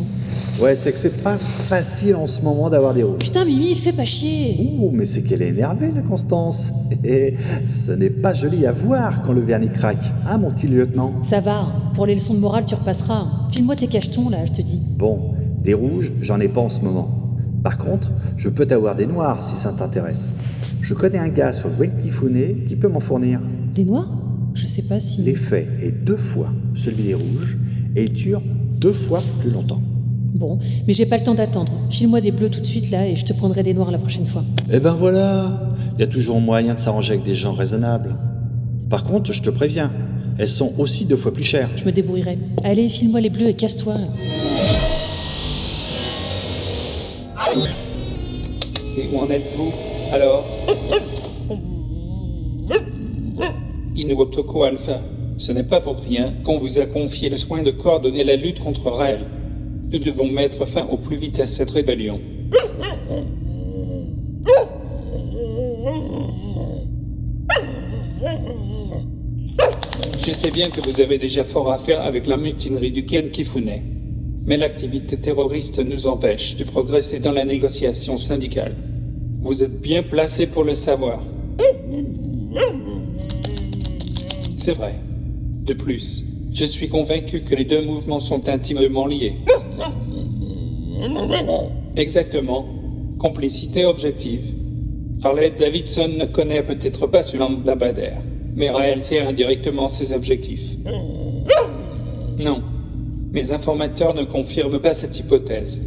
Ouais, 0.61 0.77
c'est 0.77 0.93
que 0.93 0.99
c'est 0.99 1.23
pas 1.23 1.37
facile 1.37 2.15
en 2.15 2.29
ce 2.29 2.41
moment 2.43 2.71
d'avoir 2.71 2.95
des 2.95 3.03
rouges. 3.03 3.19
Putain, 3.19 3.45
Mimi, 3.45 3.73
il 3.73 3.77
fait 3.77 3.93
pas 3.93 4.05
chier. 4.05 4.79
Oh, 4.81 4.91
mais 4.93 5.07
c'est 5.07 5.23
qu'elle 5.23 5.43
est 5.43 5.49
énervée, 5.49 5.91
la 5.93 6.03
Constance. 6.03 6.73
Et 7.03 7.35
ce 7.67 7.91
n'est 7.91 8.11
pas 8.11 8.33
joli 8.33 8.65
à 8.65 8.73
voir 8.73 9.23
quand 9.23 9.33
le 9.33 9.41
vernis 9.41 9.71
craque. 9.71 10.13
Hein, 10.25 10.39
mon 10.39 10.53
petit 10.53 10.69
lieutenant? 10.69 11.15
Ça 11.23 11.41
va. 11.41 11.67
Pour 11.95 12.07
les 12.07 12.15
leçons 12.15 12.35
de 12.35 12.39
morale, 12.39 12.65
tu 12.65 12.77
repasseras. 12.77 13.27
File-moi 13.51 13.75
tes 13.75 13.89
cachetons, 13.89 14.29
là, 14.29 14.47
je 14.47 14.53
te 14.53 14.63
dis. 14.63 14.81
Bon, 14.97 15.35
des 15.63 15.75
rouges, 15.75 16.13
j'en 16.21 16.39
ai 16.39 16.49
pas 16.49 16.61
en 16.61 16.69
ce 16.69 16.81
moment. 16.81 17.37
Par 17.65 17.77
contre, 17.77 18.13
je 18.37 18.49
peux 18.49 18.67
t'avoir 18.67 18.95
des 18.95 19.07
noirs 19.07 19.43
si 19.43 19.57
ça 19.57 19.73
t'intéresse. 19.73 20.33
Je 20.81 20.95
connais 20.95 21.19
un 21.19 21.29
gars 21.29 21.53
sur 21.53 21.69
le 21.69 21.75
Wenkifune 21.75 22.65
qui 22.67 22.77
peut 22.77 22.89
m'en 22.89 23.01
fournir. 23.01 23.41
Des 23.75 23.85
noirs? 23.85 24.11
Je 24.55 24.67
sais 24.67 24.83
pas 24.83 25.01
si. 25.01 25.23
L'effet 25.23 25.69
est 25.81 25.93
deux 25.93 26.17
fois 26.17 26.53
celui 26.75 27.05
des 27.05 27.15
rouges 27.15 27.59
et 27.97 28.05
il 28.05 28.13
dure 28.13 28.43
deux 28.79 28.93
fois 28.93 29.23
plus 29.41 29.51
longtemps. 29.51 29.81
Bon, 30.35 30.59
mais 30.87 30.93
j'ai 30.95 31.07
pas 31.07 31.19
le 31.19 31.25
temps 31.25 31.35
d'attendre. 31.35 31.73
File-moi 31.91 32.21
des 32.21 32.33
bleus 32.33 32.49
tout 32.49 32.61
de 32.61 32.67
suite, 32.67 32.91
là, 32.91 33.07
et 33.07 33.17
je 33.17 33.25
te 33.25 33.33
prendrai 33.33 33.63
des 33.63 33.75
noirs 33.75 33.91
la 33.91 33.99
prochaine 33.99 34.27
fois. 34.27 34.43
Eh 34.73 34.81
ben 34.81 34.95
voilà, 34.95 35.61
il 35.97 36.01
y 36.01 36.03
a 36.03 36.07
toujours 36.07 36.41
moyen 36.41 36.75
de 36.75 36.79
s'arranger 36.79 37.15
avec 37.15 37.25
des 37.25 37.35
gens 37.35 37.53
raisonnables. 37.53 38.17
Par 38.89 39.05
contre, 39.05 39.33
je 39.33 39.43
te 39.43 39.51
préviens, 39.51 39.93
elles 40.39 40.49
sont 40.49 40.73
aussi 40.79 41.05
deux 41.05 41.17
fois 41.17 41.33
plus 41.33 41.45
chères. 41.45 41.69
Je 41.77 41.85
me 41.85 41.93
débrouillerai. 41.93 42.39
Allez, 42.65 42.89
file-moi 42.89 43.21
les 43.21 43.31
bleus 43.31 43.49
et 43.49 43.55
casse-toi. 43.55 43.95
là. 43.95 44.07
Et 48.97 49.09
où 49.13 49.19
en 49.21 49.29
êtes-vous 49.31 49.73
alors? 50.13 50.45
Inugotoko 53.97 54.63
Alpha, 54.65 55.01
Ce 55.43 55.51
n'est 55.51 55.65
pas 55.65 55.81
pour 55.81 55.99
rien 55.99 56.35
qu'on 56.45 56.57
vous 56.57 56.79
a 56.79 56.87
confié 56.87 57.29
le 57.29 57.37
soin 57.37 57.65
de 57.65 57.73
coordonner 57.73 58.23
la 58.23 58.37
lutte 58.37 58.61
contre 58.61 58.89
Raël. 58.93 59.23
Nous 59.91 59.99
devons 59.99 60.29
mettre 60.29 60.67
fin 60.67 60.87
au 60.87 60.97
plus 60.99 61.17
vite 61.17 61.41
à 61.41 61.49
cette 61.49 61.71
rébellion. 61.71 62.21
Je 70.25 70.31
sais 70.31 70.53
bien 70.53 70.71
que 70.71 70.81
vous 70.81 71.01
avez 71.01 71.19
déjà 71.19 71.43
fort 71.43 71.73
à 71.73 71.79
faire 71.79 72.03
avec 72.03 72.29
la 72.29 72.37
mutinerie 72.37 72.93
du 72.93 73.05
Ken 73.05 73.33
Kifune. 73.33 73.83
Mais 74.47 74.57
l'activité 74.57 75.17
terroriste 75.17 75.85
nous 75.85 76.07
empêche 76.07 76.57
de 76.57 76.63
progresser 76.63 77.19
dans 77.19 77.33
la 77.33 77.45
négociation 77.45 78.17
syndicale. 78.17 78.77
Vous 79.41 79.65
êtes 79.65 79.81
bien 79.81 80.05
placé 80.05 80.47
pour 80.47 80.63
le 80.63 80.77
savoir. 80.77 81.21
C'est 84.57 84.75
vrai. 84.75 84.95
De 85.63 85.75
plus, 85.75 86.25
je 86.53 86.65
suis 86.65 86.89
convaincu 86.89 87.43
que 87.43 87.55
les 87.55 87.65
deux 87.65 87.83
mouvements 87.83 88.19
sont 88.21 88.49
intimement 88.49 89.07
liés. 89.07 89.37
Exactement. 91.97 92.67
Complicité 93.19 93.85
objective. 93.85 94.43
Arlette 95.23 95.59
Davidson 95.59 96.09
ne 96.19 96.25
connaît 96.25 96.65
peut-être 96.65 97.07
pas 97.07 97.23
ce 97.23 97.37
Bader, 97.37 98.15
mais 98.57 98.71
Raël 98.71 99.05
sert 99.05 99.29
indirectement 99.29 99.89
ses 99.89 100.13
objectifs. 100.13 100.77
Non. 102.39 102.63
Mes 103.31 103.53
informateurs 103.53 104.15
ne 104.15 104.25
confirment 104.25 104.81
pas 104.81 104.95
cette 104.95 105.17
hypothèse. 105.19 105.81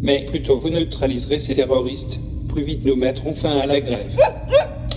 Mais 0.00 0.24
plutôt 0.24 0.56
vous 0.56 0.70
neutraliserez 0.70 1.38
ces 1.38 1.54
terroristes, 1.54 2.18
plus 2.48 2.62
vite 2.62 2.86
nous 2.86 2.96
mettrons 2.96 3.34
fin 3.34 3.58
à 3.58 3.66
la 3.66 3.82
grève. 3.82 4.16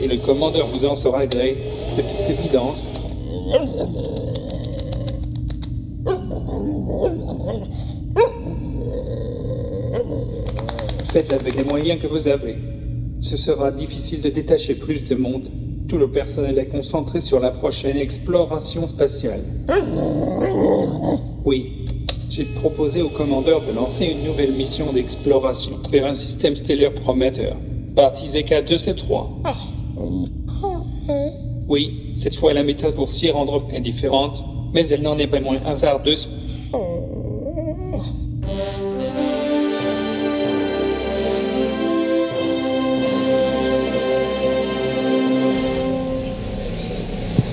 Et 0.01 0.07
le 0.07 0.15
commandeur 0.17 0.65
vous 0.67 0.85
en 0.85 0.95
sera 0.95 1.25
gré, 1.25 1.57
de 1.97 2.01
toute 2.01 2.39
évidence. 2.39 3.02
Faites 11.11 11.33
avec 11.33 11.55
les 11.55 11.63
moyens 11.63 12.01
que 12.01 12.07
vous 12.07 12.27
avez. 12.27 12.55
Ce 13.21 13.37
sera 13.37 13.71
difficile 13.71 14.21
de 14.21 14.29
détacher 14.29 14.75
plus 14.75 15.07
de 15.07 15.15
monde. 15.15 15.49
Tout 15.87 15.97
le 15.97 16.09
personnel 16.09 16.57
est 16.57 16.67
concentré 16.67 17.19
sur 17.19 17.39
la 17.39 17.51
prochaine 17.51 17.97
exploration 17.97 18.87
spatiale. 18.87 19.41
Oui, 21.45 21.85
j'ai 22.29 22.45
proposé 22.45 23.01
au 23.01 23.09
commandeur 23.09 23.61
de 23.61 23.75
lancer 23.75 24.05
une 24.05 24.23
nouvelle 24.27 24.53
mission 24.53 24.91
d'exploration 24.91 25.73
vers 25.91 26.07
un 26.07 26.13
système 26.13 26.55
stellaire 26.55 26.95
prometteur, 26.95 27.57
baptisé 27.95 28.41
K2C3. 28.41 29.27
Oui, 31.67 32.02
cette 32.15 32.35
fois 32.35 32.53
la 32.53 32.63
méthode 32.63 32.95
pour 32.95 33.09
s'y 33.09 33.29
rendre 33.31 33.63
est 33.73 33.81
différente, 33.81 34.43
mais 34.73 34.87
elle 34.89 35.01
n'en 35.01 35.17
est 35.17 35.27
pas 35.27 35.39
moins 35.39 35.59
hasardeuse. 35.65 36.29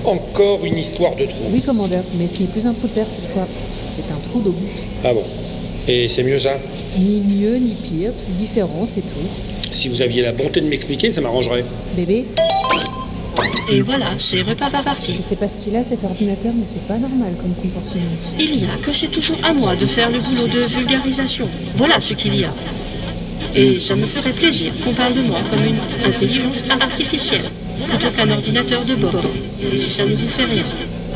Encore 0.03 0.65
une 0.65 0.77
histoire 0.77 1.15
de 1.15 1.25
trou. 1.25 1.43
Oui, 1.51 1.61
commandeur, 1.61 2.03
mais 2.17 2.27
ce 2.27 2.39
n'est 2.39 2.47
plus 2.47 2.65
un 2.65 2.73
trou 2.73 2.87
de 2.87 2.93
verre 2.93 3.09
cette 3.09 3.27
fois. 3.27 3.47
C'est 3.85 4.09
un 4.11 4.17
trou 4.17 4.41
d'obus. 4.41 4.65
Ah 5.03 5.13
bon 5.13 5.23
Et 5.87 6.07
c'est 6.07 6.23
mieux 6.23 6.39
ça? 6.39 6.53
Ni 6.97 7.21
mieux 7.21 7.57
ni 7.57 7.75
pire, 7.75 8.13
c'est 8.17 8.33
différent, 8.33 8.85
c'est 8.85 9.01
tout. 9.01 9.27
Si 9.71 9.89
vous 9.89 10.01
aviez 10.01 10.21
la 10.23 10.31
bonté 10.31 10.59
de 10.59 10.67
m'expliquer, 10.67 11.11
ça 11.11 11.21
m'arrangerait. 11.21 11.63
Bébé? 11.95 12.25
Et 13.69 13.81
voilà, 13.81 14.07
c'est 14.17 14.41
repas 14.41 14.69
pas 14.69 14.83
parti. 14.83 15.13
Je 15.13 15.21
sais 15.21 15.35
pas 15.35 15.47
ce 15.47 15.57
qu'il 15.57 15.75
a 15.75 15.83
cet 15.83 16.03
ordinateur, 16.03 16.53
mais 16.55 16.65
c'est 16.65 16.85
pas 16.87 16.97
normal 16.97 17.35
comme 17.39 17.53
comportement. 17.53 18.03
Il 18.39 18.61
y 18.61 18.65
a 18.65 18.77
que 18.81 18.91
c'est 18.93 19.07
toujours 19.07 19.37
à 19.43 19.53
moi 19.53 19.75
de 19.75 19.85
faire 19.85 20.09
le 20.09 20.19
boulot 20.19 20.47
de 20.47 20.59
vulgarisation. 20.59 21.47
Voilà 21.75 21.99
ce 21.99 22.13
qu'il 22.13 22.35
y 22.35 22.43
a. 22.43 22.53
Et 23.55 23.79
ça 23.79 23.95
me 23.95 24.05
ferait 24.05 24.31
plaisir 24.31 24.73
qu'on 24.83 24.93
parle 24.93 25.13
de 25.13 25.21
moi 25.21 25.39
comme 25.49 25.63
une 25.63 25.79
intelligence 26.05 26.63
artificielle, 26.69 27.43
plutôt 27.89 28.09
qu'un 28.11 28.29
ordinateur 28.29 28.83
de 28.85 28.95
bord. 28.95 29.11
Si 29.75 29.89
ça 29.89 30.05
ne 30.05 30.13
vous 30.13 30.27
fait 30.27 30.45
rien. 30.45 30.63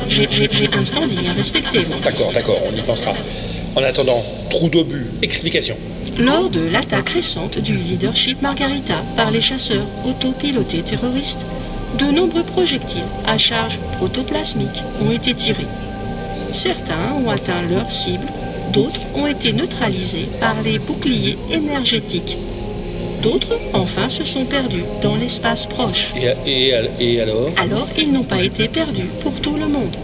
J'ai 0.08 0.28
un 0.74 0.86
standing 0.86 1.28
à 1.30 1.34
respecter. 1.34 1.80
D'accord, 2.04 2.32
d'accord, 2.34 2.60
on 2.72 2.76
y 2.76 2.82
pensera. 2.82 3.14
En 3.76 3.84
attendant, 3.84 4.24
trou 4.50 4.70
d'obus, 4.70 5.08
explication. 5.22 5.76
Lors 6.18 6.50
de 6.50 6.62
l'attaque 6.62 7.10
récente 7.10 7.60
du 7.60 7.76
leadership 7.76 8.42
Margarita 8.42 9.04
par 9.18 9.32
les 9.32 9.42
chasseurs 9.42 9.86
autopilotés 10.06 10.82
terroristes, 10.82 11.46
de 11.98 12.12
nombreux 12.12 12.44
projectiles 12.44 13.02
à 13.26 13.38
charge 13.38 13.80
protoplasmique 13.98 14.82
ont 15.02 15.12
été 15.12 15.34
tirés. 15.34 15.68
Certains 16.52 17.14
ont 17.26 17.30
atteint 17.30 17.62
leur 17.70 17.90
cible, 17.90 18.28
d'autres 18.74 19.02
ont 19.16 19.28
été 19.28 19.54
neutralisés 19.54 20.30
par 20.40 20.62
les 20.62 20.80
boucliers 20.80 21.38
énergétiques. 21.52 22.38
D'autres, 23.22 23.60
enfin, 23.74 24.08
se 24.10 24.24
sont 24.24 24.46
perdus 24.46 24.84
dans 25.02 25.16
l'espace 25.16 25.66
proche. 25.66 26.14
Et, 26.16 26.70
et, 26.70 26.74
et 27.00 27.22
alors? 27.22 27.50
Alors, 27.58 27.88
ils 27.98 28.12
n'ont 28.12 28.24
pas 28.24 28.42
été 28.44 28.68
perdus 28.68 29.10
pour 29.22 29.34
tout 29.42 29.56
le 29.56 29.68
monde. 29.68 29.96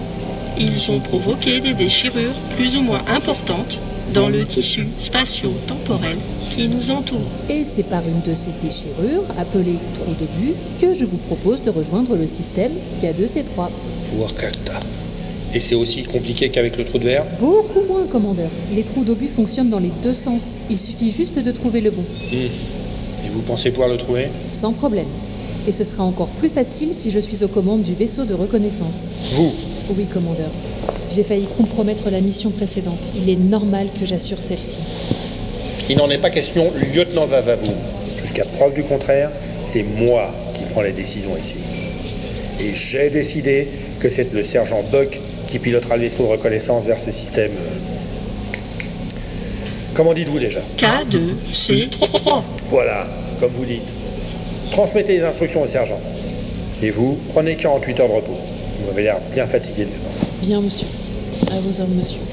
Ils 0.57 0.91
ont 0.91 0.99
provoqué 0.99 1.59
des 1.59 1.73
déchirures 1.73 2.39
plus 2.57 2.77
ou 2.77 2.81
moins 2.81 3.01
importantes 3.13 3.79
dans 4.13 4.27
le 4.27 4.43
tissu 4.45 4.87
spatio-temporel 4.97 6.17
qui 6.55 6.67
nous 6.67 6.91
entoure. 6.91 7.19
Et 7.49 7.63
c'est 7.63 7.83
par 7.83 8.01
une 8.07 8.21
de 8.21 8.33
ces 8.33 8.51
déchirures, 8.61 9.23
appelée 9.37 9.77
trou 9.93 10.11
de 10.11 10.25
but, 10.25 10.55
que 10.79 10.93
je 10.93 11.05
vous 11.05 11.17
propose 11.17 11.61
de 11.61 11.69
rejoindre 11.69 12.15
le 12.15 12.27
système 12.27 12.73
K2C3. 12.99 13.69
Wakata. 14.19 14.79
Et 15.53 15.59
c'est 15.59 15.75
aussi 15.75 16.03
compliqué 16.03 16.49
qu'avec 16.49 16.77
le 16.77 16.85
trou 16.85 16.97
de 16.97 17.05
verre 17.05 17.25
Beaucoup 17.39 17.81
moins, 17.87 18.05
commandeur. 18.05 18.49
Les 18.73 18.83
trous 18.83 19.03
d'obus 19.03 19.27
fonctionnent 19.27 19.69
dans 19.69 19.79
les 19.79 19.91
deux 20.01 20.13
sens. 20.13 20.59
Il 20.69 20.77
suffit 20.77 21.11
juste 21.11 21.39
de 21.39 21.51
trouver 21.51 21.81
le 21.81 21.91
bon. 21.91 22.03
Hmm. 22.31 23.25
Et 23.25 23.29
vous 23.33 23.41
pensez 23.41 23.71
pouvoir 23.71 23.89
le 23.89 23.97
trouver 23.97 24.29
Sans 24.49 24.73
problème. 24.73 25.07
Et 25.67 25.71
ce 25.71 25.83
sera 25.83 26.03
encore 26.03 26.29
plus 26.29 26.49
facile 26.49 26.93
si 26.93 27.11
je 27.11 27.19
suis 27.19 27.43
aux 27.43 27.47
commandes 27.47 27.83
du 27.83 27.93
vaisseau 27.93 28.25
de 28.25 28.33
reconnaissance. 28.33 29.11
Vous 29.33 29.53
Oui, 29.95 30.07
commandeur. 30.07 30.49
J'ai 31.09 31.23
failli 31.23 31.45
compromettre 31.57 32.09
la 32.09 32.21
mission 32.21 32.49
précédente. 32.49 32.99
Il 33.21 33.29
est 33.29 33.35
normal 33.35 33.87
que 33.99 34.05
j'assure 34.05 34.41
celle-ci. 34.41 34.77
Il 35.91 35.97
n'en 35.97 36.09
est 36.09 36.19
pas 36.19 36.29
question, 36.29 36.71
lieutenant 36.95 37.25
Vavavou. 37.25 37.73
Jusqu'à 38.21 38.45
preuve 38.45 38.73
du 38.73 38.81
contraire, 38.81 39.29
c'est 39.61 39.83
moi 39.83 40.33
qui 40.53 40.63
prends 40.63 40.83
les 40.83 40.93
décisions 40.93 41.35
ici. 41.35 41.55
Et 42.61 42.73
j'ai 42.73 43.09
décidé 43.09 43.67
que 43.99 44.07
c'est 44.07 44.31
le 44.31 44.41
sergent 44.41 44.83
Buck 44.89 45.19
qui 45.47 45.59
pilotera 45.59 45.97
le 45.97 46.03
vaisseau 46.03 46.23
de 46.23 46.29
reconnaissance 46.29 46.85
vers 46.85 46.97
ce 46.97 47.11
système. 47.11 47.51
Comment 49.93 50.13
dites-vous 50.13 50.39
déjà 50.39 50.61
K2C3. 50.77 52.41
Voilà, 52.69 53.05
comme 53.41 53.51
vous 53.51 53.65
dites. 53.65 53.81
Transmettez 54.71 55.17
les 55.17 55.23
instructions 55.25 55.61
au 55.61 55.67
sergent. 55.67 55.99
Et 56.81 56.89
vous, 56.89 57.17
prenez 57.33 57.57
48 57.57 57.99
heures 57.99 58.07
de 58.07 58.13
repos. 58.13 58.37
Vous 58.79 58.87
m'avez 58.87 59.03
l'air 59.03 59.17
bien 59.33 59.45
fatigué, 59.45 59.83
lieutenant. 59.83 60.25
Bien, 60.41 60.61
monsieur. 60.61 60.87
À 61.51 61.59
vos 61.59 61.81
ordres, 61.81 61.95
monsieur. 61.95 62.30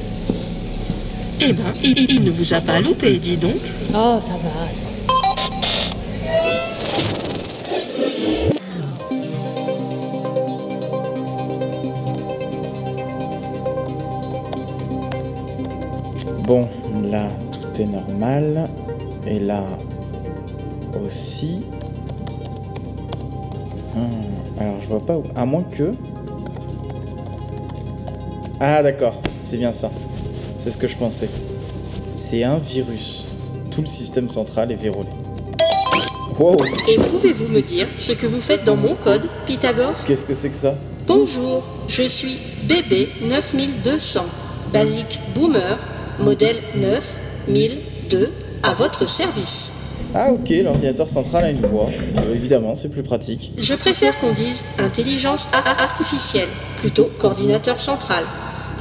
Eh 1.41 1.53
ben, 1.53 1.63
il, 1.85 2.11
il 2.11 2.25
ne 2.25 2.31
vous 2.31 2.53
a 2.53 2.61
pas 2.61 2.81
loupé, 2.81 3.17
dis 3.19 3.37
donc. 3.37 3.61
Oh, 3.95 4.19
ça 4.21 4.33
va, 4.33 4.67
toi. 4.75 4.89
Bon, 16.45 16.63
là, 17.05 17.29
tout 17.53 17.83
est 17.83 17.87
normal. 17.87 18.69
Et 19.27 19.39
là 19.39 19.65
aussi. 21.05 21.67
Hmm, 23.95 24.59
alors, 24.61 24.81
je 24.83 24.89
vois 24.89 25.07
pas 25.07 25.17
où. 25.19 25.25
À 25.37 25.45
moins 25.45 25.63
que. 25.63 25.93
Ah, 28.59 28.83
d'accord. 28.83 29.15
C'est 29.45 29.59
bien 29.59 29.73
ça. 29.73 29.91
C'est 30.69 30.73
ce 30.75 30.79
que 30.79 30.89
je 30.89 30.97
pensais. 30.97 31.31
C'est 32.15 32.45
un 32.45 32.59
virus. 32.59 33.25
Tout 33.71 33.81
le 33.81 33.87
système 33.87 34.29
central 34.29 34.71
est 34.71 34.77
verrouillé. 34.77 35.09
Wow 36.39 36.57
Et 36.87 36.99
pouvez-vous 36.99 37.49
me 37.49 37.63
dire 37.63 37.89
ce 37.97 38.13
que 38.13 38.27
vous 38.27 38.43
faites 38.43 38.65
dans 38.65 38.77
mon 38.77 38.95
code, 38.95 39.31
Pythagore 39.47 39.95
Qu'est-ce 40.05 40.27
que 40.27 40.35
c'est 40.35 40.51
que 40.51 40.57
ça? 40.57 40.75
Bonjour, 41.07 41.63
je 41.89 42.03
suis 42.03 42.37
BB 42.65 43.09
9200, 43.23 44.27
Basic 44.71 45.23
Boomer, 45.35 45.79
modèle 46.21 46.59
9002, 46.75 48.31
à 48.63 48.75
votre 48.75 49.09
service. 49.09 49.73
Ah 50.15 50.31
ok, 50.31 50.51
l'ordinateur 50.63 51.09
central 51.09 51.47
a 51.47 51.51
une 51.51 51.65
voix. 51.65 51.89
Euh, 52.19 52.35
évidemment, 52.35 52.75
c'est 52.75 52.91
plus 52.91 53.03
pratique. 53.03 53.53
Je 53.57 53.73
préfère 53.73 54.19
qu'on 54.19 54.35
dise 54.35 54.67
intelligence 54.79 55.49
artificielle, 55.79 56.51
plutôt 56.77 57.09
qu'ordinateur 57.19 57.79
central. 57.79 58.27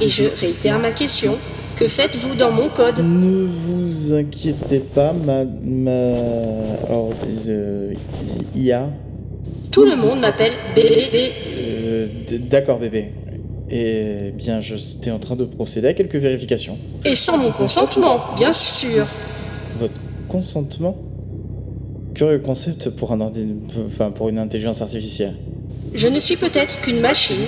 Et 0.02 0.10
je 0.10 0.24
réitère 0.38 0.78
ma 0.78 0.90
question, 0.90 1.38
que 1.78 1.86
faites-vous 1.86 2.34
dans 2.34 2.50
mon 2.50 2.68
code? 2.68 2.98
Ne 2.98 3.46
vous 3.46 4.12
inquiétez 4.12 4.80
pas, 4.80 5.12
ma... 5.12 5.44
ma... 5.44 5.90
or- 6.90 7.12
euh, 7.46 7.94
IA. 8.56 8.90
Tout 9.70 9.84
le 9.84 9.94
monde 9.94 10.18
m'appelle 10.20 10.52
BB. 10.74 11.16
Euh, 11.56 12.08
D'accord, 12.50 12.78
bébé. 12.78 13.12
Eh 13.70 14.32
bien, 14.34 14.60
j'étais 14.60 15.10
en 15.10 15.18
train 15.20 15.36
de 15.36 15.44
procéder 15.44 15.88
à 15.88 15.94
quelques 15.94 16.16
vérifications. 16.16 16.78
Et 17.04 17.14
sans 17.14 17.38
mon 17.38 17.52
consentement, 17.52 18.34
bien 18.36 18.52
sûr. 18.52 19.06
Votre 19.78 20.00
consentement? 20.26 20.96
Curieux 22.14 22.38
concept 22.40 22.90
pour 22.90 23.12
un 23.12 23.20
ordi... 23.20 23.46
enfin, 23.86 24.10
pour 24.10 24.28
une 24.30 24.38
intelligence 24.38 24.82
artificielle. 24.82 25.36
Je 25.94 26.08
ne 26.08 26.18
suis 26.18 26.36
peut-être 26.36 26.80
qu'une 26.80 27.00
machine, 27.00 27.44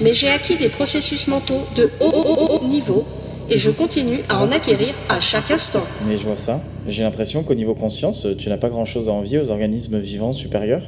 mais 0.00 0.14
j'ai 0.14 0.28
acquis 0.28 0.56
des 0.56 0.68
processus 0.68 1.26
mentaux 1.26 1.66
de 1.74 1.90
haut, 2.00 2.12
haut, 2.14 2.58
haut 2.60 2.68
niveau 2.68 3.04
et 3.52 3.58
je 3.58 3.70
continue 3.70 4.20
à 4.30 4.42
en 4.42 4.50
acquérir 4.50 4.94
à 5.10 5.20
chaque 5.20 5.50
instant. 5.50 5.84
Mais 6.08 6.16
je 6.16 6.24
vois 6.24 6.38
ça. 6.38 6.62
J'ai 6.88 7.02
l'impression 7.02 7.42
qu'au 7.42 7.54
niveau 7.54 7.74
conscience, 7.74 8.26
tu 8.38 8.48
n'as 8.48 8.56
pas 8.56 8.70
grand-chose 8.70 9.10
à 9.10 9.12
envier 9.12 9.38
aux 9.38 9.50
organismes 9.50 9.98
vivants 9.98 10.32
supérieurs. 10.32 10.82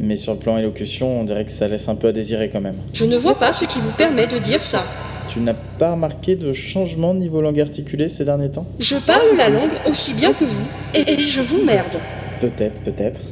Mais 0.00 0.16
sur 0.16 0.32
le 0.32 0.40
plan 0.40 0.58
élocution, 0.58 1.20
on 1.20 1.24
dirait 1.24 1.44
que 1.44 1.52
ça 1.52 1.68
laisse 1.68 1.88
un 1.88 1.94
peu 1.94 2.08
à 2.08 2.12
désirer 2.12 2.50
quand 2.50 2.60
même. 2.60 2.74
Je 2.92 3.04
ne 3.04 3.16
vois 3.16 3.38
pas 3.38 3.52
ce 3.52 3.64
qui 3.64 3.78
vous 3.78 3.92
permet 3.92 4.26
de 4.26 4.38
dire 4.38 4.64
ça. 4.64 4.84
Tu 5.28 5.38
n'as 5.38 5.54
pas 5.54 5.92
remarqué 5.92 6.34
de 6.34 6.52
changement 6.52 7.14
niveau 7.14 7.40
langue 7.40 7.60
articulée 7.60 8.08
ces 8.08 8.24
derniers 8.24 8.50
temps? 8.50 8.66
Je 8.80 8.96
parle 8.96 9.36
la 9.38 9.48
langue 9.48 9.70
aussi 9.88 10.14
bien 10.14 10.32
que 10.32 10.44
vous, 10.44 10.64
et, 10.94 11.12
et 11.12 11.18
je 11.18 11.40
vous 11.40 11.62
merde. 11.64 11.96
Peut-être, 12.40 12.82
peut-être. 12.82 13.22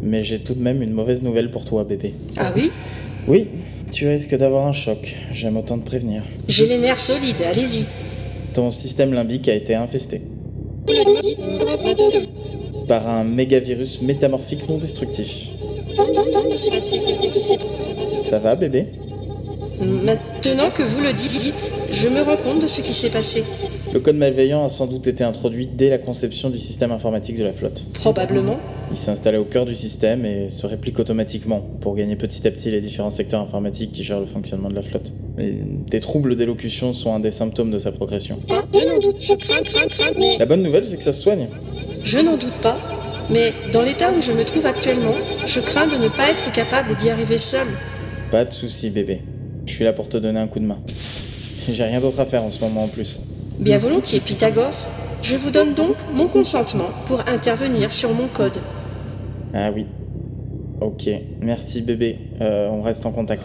Mais 0.00 0.24
j'ai 0.24 0.38
tout 0.38 0.54
de 0.54 0.62
même 0.62 0.82
une 0.82 0.92
mauvaise 0.92 1.22
nouvelle 1.22 1.50
pour 1.50 1.66
toi, 1.66 1.84
bébé. 1.84 2.14
Ah 2.38 2.50
oui? 2.56 2.70
Oui, 3.28 3.48
tu 3.92 4.08
risques 4.08 4.36
d'avoir 4.36 4.66
un 4.66 4.72
choc. 4.72 5.16
J'aime 5.32 5.56
autant 5.56 5.78
te 5.78 5.86
prévenir. 5.86 6.22
J'ai 6.48 6.66
les 6.66 6.78
nerfs 6.78 6.98
solides, 6.98 7.42
allez-y. 7.48 7.84
Ton 8.56 8.70
système 8.70 9.12
limbique 9.12 9.48
a 9.48 9.54
été 9.54 9.74
infesté 9.74 10.22
par 12.88 13.06
un 13.06 13.22
mégavirus 13.22 14.00
métamorphique 14.00 14.66
non 14.66 14.78
destructif. 14.78 15.48
Ça 18.30 18.38
va, 18.38 18.54
bébé? 18.54 18.86
Maintenant 19.80 20.70
que 20.70 20.82
vous 20.82 21.02
le 21.02 21.12
dites, 21.12 21.70
je 21.92 22.08
me 22.08 22.22
rends 22.22 22.36
compte 22.36 22.62
de 22.62 22.68
ce 22.68 22.80
qui 22.80 22.94
s'est 22.94 23.10
passé. 23.10 23.44
Le 23.92 24.00
code 24.00 24.16
malveillant 24.16 24.64
a 24.64 24.68
sans 24.68 24.86
doute 24.86 25.06
été 25.06 25.22
introduit 25.22 25.66
dès 25.66 25.90
la 25.90 25.98
conception 25.98 26.48
du 26.48 26.58
système 26.58 26.92
informatique 26.92 27.36
de 27.36 27.44
la 27.44 27.52
flotte. 27.52 27.84
Probablement. 27.92 28.58
Il 28.90 28.96
s'est 28.96 29.10
installé 29.10 29.36
au 29.36 29.44
cœur 29.44 29.66
du 29.66 29.74
système 29.74 30.24
et 30.24 30.48
se 30.48 30.66
réplique 30.66 30.98
automatiquement 30.98 31.60
pour 31.80 31.94
gagner 31.94 32.16
petit 32.16 32.46
à 32.46 32.50
petit 32.50 32.70
les 32.70 32.80
différents 32.80 33.10
secteurs 33.10 33.40
informatiques 33.40 33.92
qui 33.92 34.02
gèrent 34.02 34.20
le 34.20 34.26
fonctionnement 34.26 34.68
de 34.68 34.74
la 34.74 34.82
flotte. 34.82 35.12
Et 35.38 35.54
des 35.90 36.00
troubles 36.00 36.36
d'élocution 36.36 36.94
sont 36.94 37.12
un 37.12 37.20
des 37.20 37.30
symptômes 37.30 37.70
de 37.70 37.78
sa 37.78 37.92
progression. 37.92 38.38
La 40.38 40.46
bonne 40.46 40.62
nouvelle, 40.62 40.86
c'est 40.86 40.96
que 40.96 41.04
ça 41.04 41.12
se 41.12 41.20
soigne. 41.20 41.48
Je 42.02 42.18
n'en 42.18 42.36
doute 42.36 42.60
pas, 42.62 42.78
mais 43.30 43.52
dans 43.72 43.82
l'état 43.82 44.10
où 44.10 44.22
je 44.22 44.32
me 44.32 44.44
trouve 44.44 44.64
actuellement, 44.64 45.14
je 45.46 45.60
crains 45.60 45.86
de 45.86 45.96
ne 45.96 46.08
pas 46.08 46.30
être 46.30 46.50
capable 46.52 46.96
d'y 46.96 47.10
arriver 47.10 47.38
seul. 47.38 47.66
Pas 48.30 48.44
de 48.44 48.52
souci, 48.52 48.90
bébé. 48.90 49.20
Je 49.66 49.72
suis 49.72 49.84
là 49.84 49.92
pour 49.92 50.08
te 50.08 50.16
donner 50.16 50.38
un 50.40 50.46
coup 50.46 50.60
de 50.60 50.64
main. 50.64 50.78
J'ai 51.68 51.84
rien 51.84 52.00
d'autre 52.00 52.20
à 52.20 52.26
faire 52.26 52.42
en 52.42 52.50
ce 52.50 52.60
moment 52.64 52.84
en 52.84 52.88
plus. 52.88 53.20
Bien 53.58 53.78
volontiers, 53.78 54.20
Pythagore. 54.20 54.72
Je 55.22 55.36
vous 55.36 55.50
donne 55.50 55.74
donc 55.74 55.96
mon 56.14 56.28
consentement 56.28 56.90
pour 57.06 57.20
intervenir 57.28 57.90
sur 57.90 58.12
mon 58.12 58.28
code. 58.28 58.58
Ah 59.52 59.70
oui. 59.74 59.86
Ok, 60.80 61.08
merci 61.40 61.82
bébé. 61.82 62.18
Euh, 62.40 62.68
on 62.68 62.82
reste 62.82 63.04
en 63.06 63.12
contact. 63.12 63.42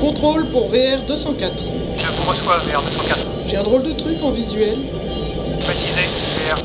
Contrôle 0.00 0.46
pour 0.46 0.68
VR 0.68 1.06
204. 1.06 1.52
Je 1.98 2.06
vous 2.06 2.30
reçois, 2.30 2.58
VR 2.58 2.82
204. 2.82 3.26
J'ai 3.46 3.56
un 3.56 3.62
drôle 3.62 3.82
de 3.84 3.92
truc 3.92 4.16
en 4.22 4.30
visuel. 4.30 4.76
Précisez, 5.60 6.06
VR. 6.48 6.62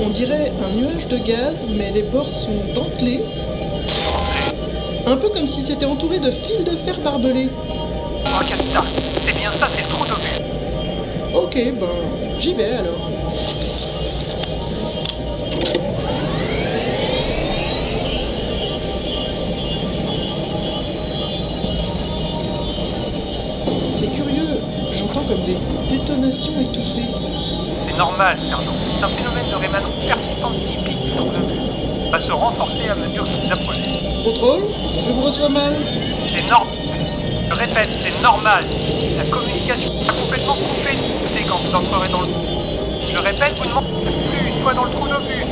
On 0.00 0.08
dirait 0.08 0.52
un 0.64 0.76
nuage 0.76 1.06
de 1.08 1.18
gaz, 1.18 1.64
mais 1.76 1.90
les 1.92 2.02
bords 2.02 2.32
sont 2.32 2.50
dentelés. 2.74 3.20
Un 5.06 5.16
peu 5.16 5.28
comme 5.28 5.48
si 5.48 5.60
c'était 5.60 5.86
entouré 5.86 6.18
de 6.18 6.30
fils 6.30 6.64
de 6.64 6.76
fer 6.84 6.98
barbelés. 7.02 7.48
Oh, 8.26 8.44
Capita, 8.48 8.84
c'est 9.20 9.36
bien 9.36 9.52
ça, 9.52 9.66
c'est 9.68 9.82
le 9.82 9.88
trou 9.88 10.04
d'obus. 10.06 10.40
Ok, 11.34 11.54
ben, 11.78 11.86
j'y 12.40 12.54
vais 12.54 12.72
alors. 12.72 13.10
C'est 23.96 24.08
curieux, 24.08 24.58
j'entends 24.92 25.24
comme 25.24 25.44
des 25.44 25.56
détonations 25.88 26.52
étouffées. 26.60 27.08
C'est 27.86 27.96
normal, 27.96 28.38
sergent. 28.42 28.83
C'est 28.96 29.04
un 29.04 29.08
phénomène 29.08 29.48
de 29.50 29.56
rémanence 29.56 29.94
persistante 30.06 30.62
typique 30.64 31.00
du 31.00 31.10
trou 31.12 31.30
d'obus. 31.30 31.60
Va 32.10 32.20
se 32.20 32.32
renforcer 32.32 32.88
à 32.88 32.94
mesure 32.94 33.24
que 33.24 33.30
vous 33.30 33.52
approchez. 33.52 34.00
Contrôle 34.24 34.62
Je 35.06 35.12
vous 35.12 35.22
reçois 35.22 35.48
mal. 35.48 35.74
C'est 36.26 36.48
normal. 36.48 36.74
Je 37.50 37.54
répète, 37.54 37.90
c'est 37.96 38.22
normal. 38.22 38.64
La 39.16 39.24
communication 39.24 39.92
a 40.08 40.12
complètement 40.12 40.54
coupé 40.54 40.98
c'est 41.34 41.42
quand 41.44 41.58
vous 41.58 41.74
entrerez 41.74 42.08
dans 42.08 42.20
le... 42.20 42.28
Je 43.12 43.18
répète, 43.18 43.54
vous 43.56 43.68
ne 43.68 43.74
m'entendez 43.74 44.12
plus 44.30 44.48
une 44.48 44.62
fois 44.62 44.74
dans 44.74 44.84
le 44.84 44.90
trou 44.90 45.08
d'obus. 45.08 45.44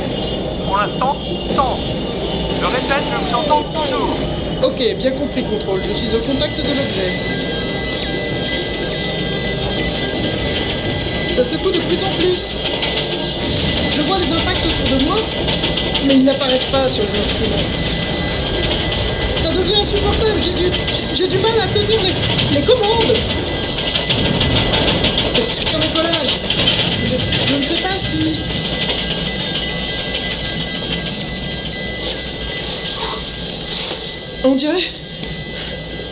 Pour 0.65 0.77
l'instant, 0.77 1.17
tant. 1.55 1.77
Je 2.59 2.65
répète, 2.65 3.03
je 3.11 3.17
vous 3.25 3.35
entends 3.35 3.63
toujours. 3.63 4.15
Ok, 4.63 4.95
bien 4.97 5.11
compris, 5.11 5.43
contrôle. 5.43 5.81
Je 5.87 5.93
suis 5.93 6.15
au 6.15 6.19
contact 6.19 6.57
de 6.57 6.69
l'objet. 6.69 7.43
Ça 11.35 11.45
secoue 11.45 11.71
de 11.71 11.79
plus 11.79 12.03
en 12.03 12.11
plus. 12.17 12.82
Je 13.95 14.01
vois 14.01 14.17
les 14.19 14.31
impacts 14.31 14.65
autour 14.65 14.97
de 14.97 15.03
moi, 15.05 15.15
mais 16.05 16.15
ils 16.15 16.23
n'apparaissent 16.25 16.65
pas 16.65 16.89
sur 16.89 17.03
les 17.03 17.19
instruments. 17.19 17.69
Ça 19.41 19.51
devient 19.51 19.75
insupportable, 19.81 20.39
j'ai 20.43 20.53
du, 20.53 20.71
j'ai- 21.15 21.27
du 21.27 21.37
mal 21.37 21.51
à 21.61 21.67
tenir 21.67 21.99
les, 22.01 22.55
les 22.59 22.63
commandes. 22.65 23.13
C'est 25.33 25.47
pire 25.49 25.65
qu'un 25.71 25.79
décollage. 25.79 26.37
Je, 27.05 27.53
je 27.53 27.55
ne 27.59 27.63
sais 27.63 27.81
pas 27.81 27.95
si... 27.97 28.39
On 34.43 34.55
dirait... 34.55 34.83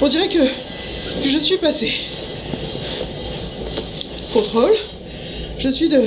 On 0.02 0.08
dirait 0.08 0.28
que, 0.30 0.44
que 1.24 1.30
je 1.30 1.38
suis 1.38 1.58
passé. 1.58 1.94
Contrôle. 4.34 4.74
Je 5.60 5.70
suis 5.70 5.90
de, 5.90 6.02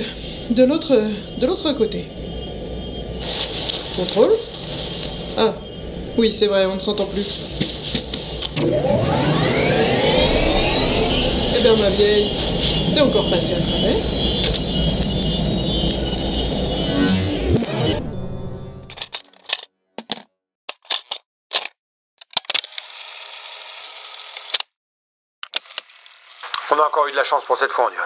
de 0.50 0.64
l'autre 0.64 1.72
côté. 1.72 2.04
Contrôle. 3.96 4.32
Ah, 5.38 5.52
oui, 6.16 6.32
c'est 6.32 6.46
vrai, 6.46 6.66
on 6.66 6.74
ne 6.76 6.80
s'entend 6.80 7.06
plus. 7.06 7.40
Eh 11.56 11.60
bien, 11.60 11.76
ma 11.76 11.90
vieille, 11.90 12.30
t'es 12.94 13.00
encore 13.00 13.28
passé 13.30 13.54
à 13.54 13.60
travers. 13.60 13.96
On 26.70 26.78
a 26.78 26.86
encore 26.86 27.06
eu 27.06 27.12
de 27.12 27.16
la 27.16 27.22
chance 27.22 27.44
pour 27.44 27.56
cette 27.56 27.70
fois, 27.70 27.86
on 27.86 27.90
dirait. 27.90 28.02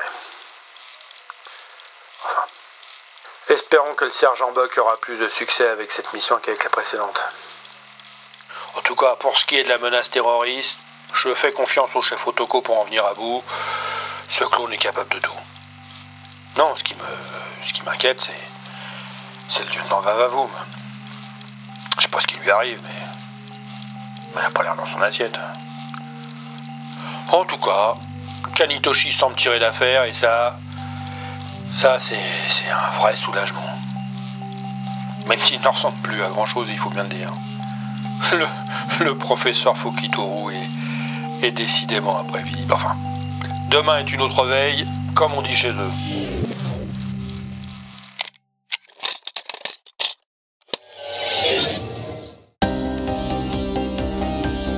Enfin, 2.24 2.42
espérons 3.78 3.94
que 3.94 4.06
le 4.06 4.10
sergent 4.10 4.50
Buck 4.50 4.76
aura 4.78 4.96
plus 4.96 5.20
de 5.20 5.28
succès 5.28 5.68
avec 5.68 5.92
cette 5.92 6.12
mission 6.12 6.36
qu'avec 6.42 6.64
la 6.64 6.70
précédente. 6.70 7.22
En 8.74 8.80
tout 8.80 8.96
cas, 8.96 9.14
pour 9.20 9.38
ce 9.38 9.44
qui 9.44 9.56
est 9.56 9.62
de 9.62 9.68
la 9.68 9.78
menace 9.78 10.10
terroriste, 10.10 10.78
je 11.14 11.32
fais 11.32 11.52
confiance 11.52 11.94
au 11.94 12.02
chef 12.02 12.26
Otoko 12.26 12.60
pour 12.60 12.80
en 12.80 12.84
venir 12.86 13.06
à 13.06 13.14
bout. 13.14 13.40
Ce 14.26 14.42
clone 14.42 14.72
est 14.72 14.78
capable 14.78 15.14
de 15.14 15.20
tout. 15.20 15.38
Non, 16.56 16.74
ce 16.74 16.82
qui 16.82 16.94
me, 16.94 17.04
ce 17.62 17.72
qui 17.72 17.84
m'inquiète, 17.84 18.20
c'est, 18.20 18.40
c'est 19.48 19.62
le 19.62 19.70
lieutenant 19.70 20.00
Vavavoum. 20.00 20.50
Je 21.98 22.02
sais 22.02 22.08
pas 22.08 22.20
ce 22.20 22.26
qui 22.26 22.38
lui 22.38 22.50
arrive, 22.50 22.80
mais, 22.82 24.34
il 24.34 24.40
a 24.44 24.50
pas 24.50 24.64
l'air 24.64 24.74
dans 24.74 24.86
son 24.86 25.00
assiette. 25.02 25.38
En 27.30 27.44
tout 27.44 27.58
cas, 27.58 27.94
Kanitoshi 28.56 29.12
semble 29.12 29.36
tirer 29.36 29.60
d'affaire 29.60 30.02
et 30.02 30.12
ça. 30.12 30.56
Ça, 31.72 31.96
c'est 32.00 32.16
c'est 32.48 32.68
un 32.70 32.98
vrai 32.98 33.14
soulagement. 33.14 33.60
Même 35.28 35.40
s'il 35.42 35.60
ne 35.60 35.68
ressemble 35.68 35.96
plus 36.02 36.22
à 36.22 36.28
grand 36.28 36.46
chose, 36.46 36.68
il 36.70 36.78
faut 36.78 36.90
bien 36.90 37.04
le 37.04 37.10
dire. 37.10 37.32
Le, 38.32 38.46
le 39.04 39.16
professeur 39.16 39.76
Fukitoru 39.78 40.54
est, 40.54 41.46
est 41.46 41.52
décidément 41.52 42.18
imprévisible. 42.18 42.72
Enfin, 42.72 42.96
demain 43.70 43.98
est 43.98 44.12
une 44.12 44.22
autre 44.22 44.44
veille, 44.44 44.86
comme 45.14 45.34
on 45.34 45.42
dit 45.42 45.54
chez 45.54 45.70
eux. 45.70 45.92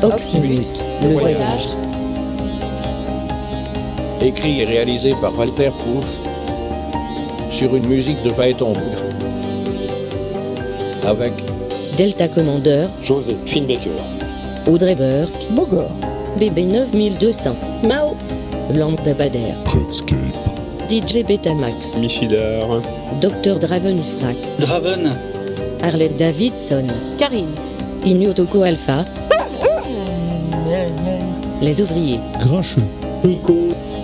Oxymute, 0.02 0.82
le 1.02 1.18
voyage. 1.18 1.76
Écrit 4.20 4.60
et 4.60 4.64
réalisé 4.64 5.14
par 5.22 5.38
Walter 5.38 5.70
Proof 5.70 6.19
sur 7.60 7.76
une 7.76 7.86
musique 7.88 8.22
de 8.22 8.30
Phaéton. 8.30 8.72
Avec 11.06 11.32
Delta 11.98 12.26
Commander, 12.26 12.86
José 13.02 13.36
Finbaker. 13.44 14.00
Audrey 14.66 14.94
Burke, 14.94 15.28
Bogor. 15.50 15.90
BB 16.38 16.72
9200, 16.72 17.54
Mao, 17.86 18.16
Lambda 18.74 19.12
Bader, 19.12 19.52
DJ 20.88 21.22
Betamax, 21.22 21.98
Michidar. 21.98 22.80
Dr 23.20 23.58
Dravenfrak, 23.58 24.36
Draven, 24.60 25.10
Arlette 25.82 26.16
Davidson, 26.16 26.86
Karine. 27.18 27.54
Inyotoko 28.06 28.62
Alpha, 28.62 29.04
Les 31.60 31.78
Ouvriers, 31.82 32.20
Grincheux. 32.38 32.80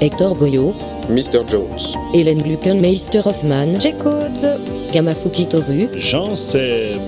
Hector 0.02 0.34
Boyo, 0.34 0.74
Mr. 1.08 1.42
Jones. 1.48 1.94
Hélène 2.14 2.42
Gluckenmeister 2.42 3.20
Hoffman, 3.24 3.78
J'écoute. 3.78 4.44
Gamafuki 4.92 5.46
Toru, 5.46 5.88
Jean-Seb. 5.94 7.00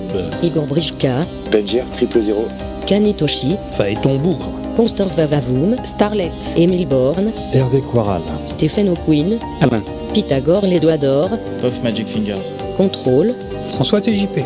Igor 0.43 0.65
Brichka, 0.67 1.25
Benjer 1.51 1.83
triple 1.93 2.21
zéro. 2.21 2.45
Kanitoshi, 2.85 3.55
Phaéton 3.77 4.15
Bougre. 4.17 4.49
Constance 4.75 5.15
Vavavoum, 5.17 5.75
Starlet, 5.83 6.31
Émile 6.55 6.87
Borne, 6.87 7.31
Hervé 7.53 7.79
Quaral. 7.91 8.21
Stephen 8.45 8.89
O'Quinn, 8.89 9.37
Alain. 9.61 9.81
Pythagore 10.13 10.65
Les 10.65 10.79
Doigts 10.79 10.97
d'Or, 10.97 11.29
Puff 11.61 11.83
Magic 11.83 12.07
Fingers. 12.07 12.55
Contrôle, 12.77 13.33
François 13.73 13.99
TJP. 14.01 14.39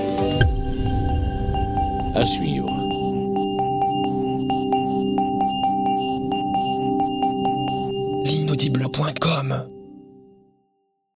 À 2.15 2.25
suivre. 2.25 2.72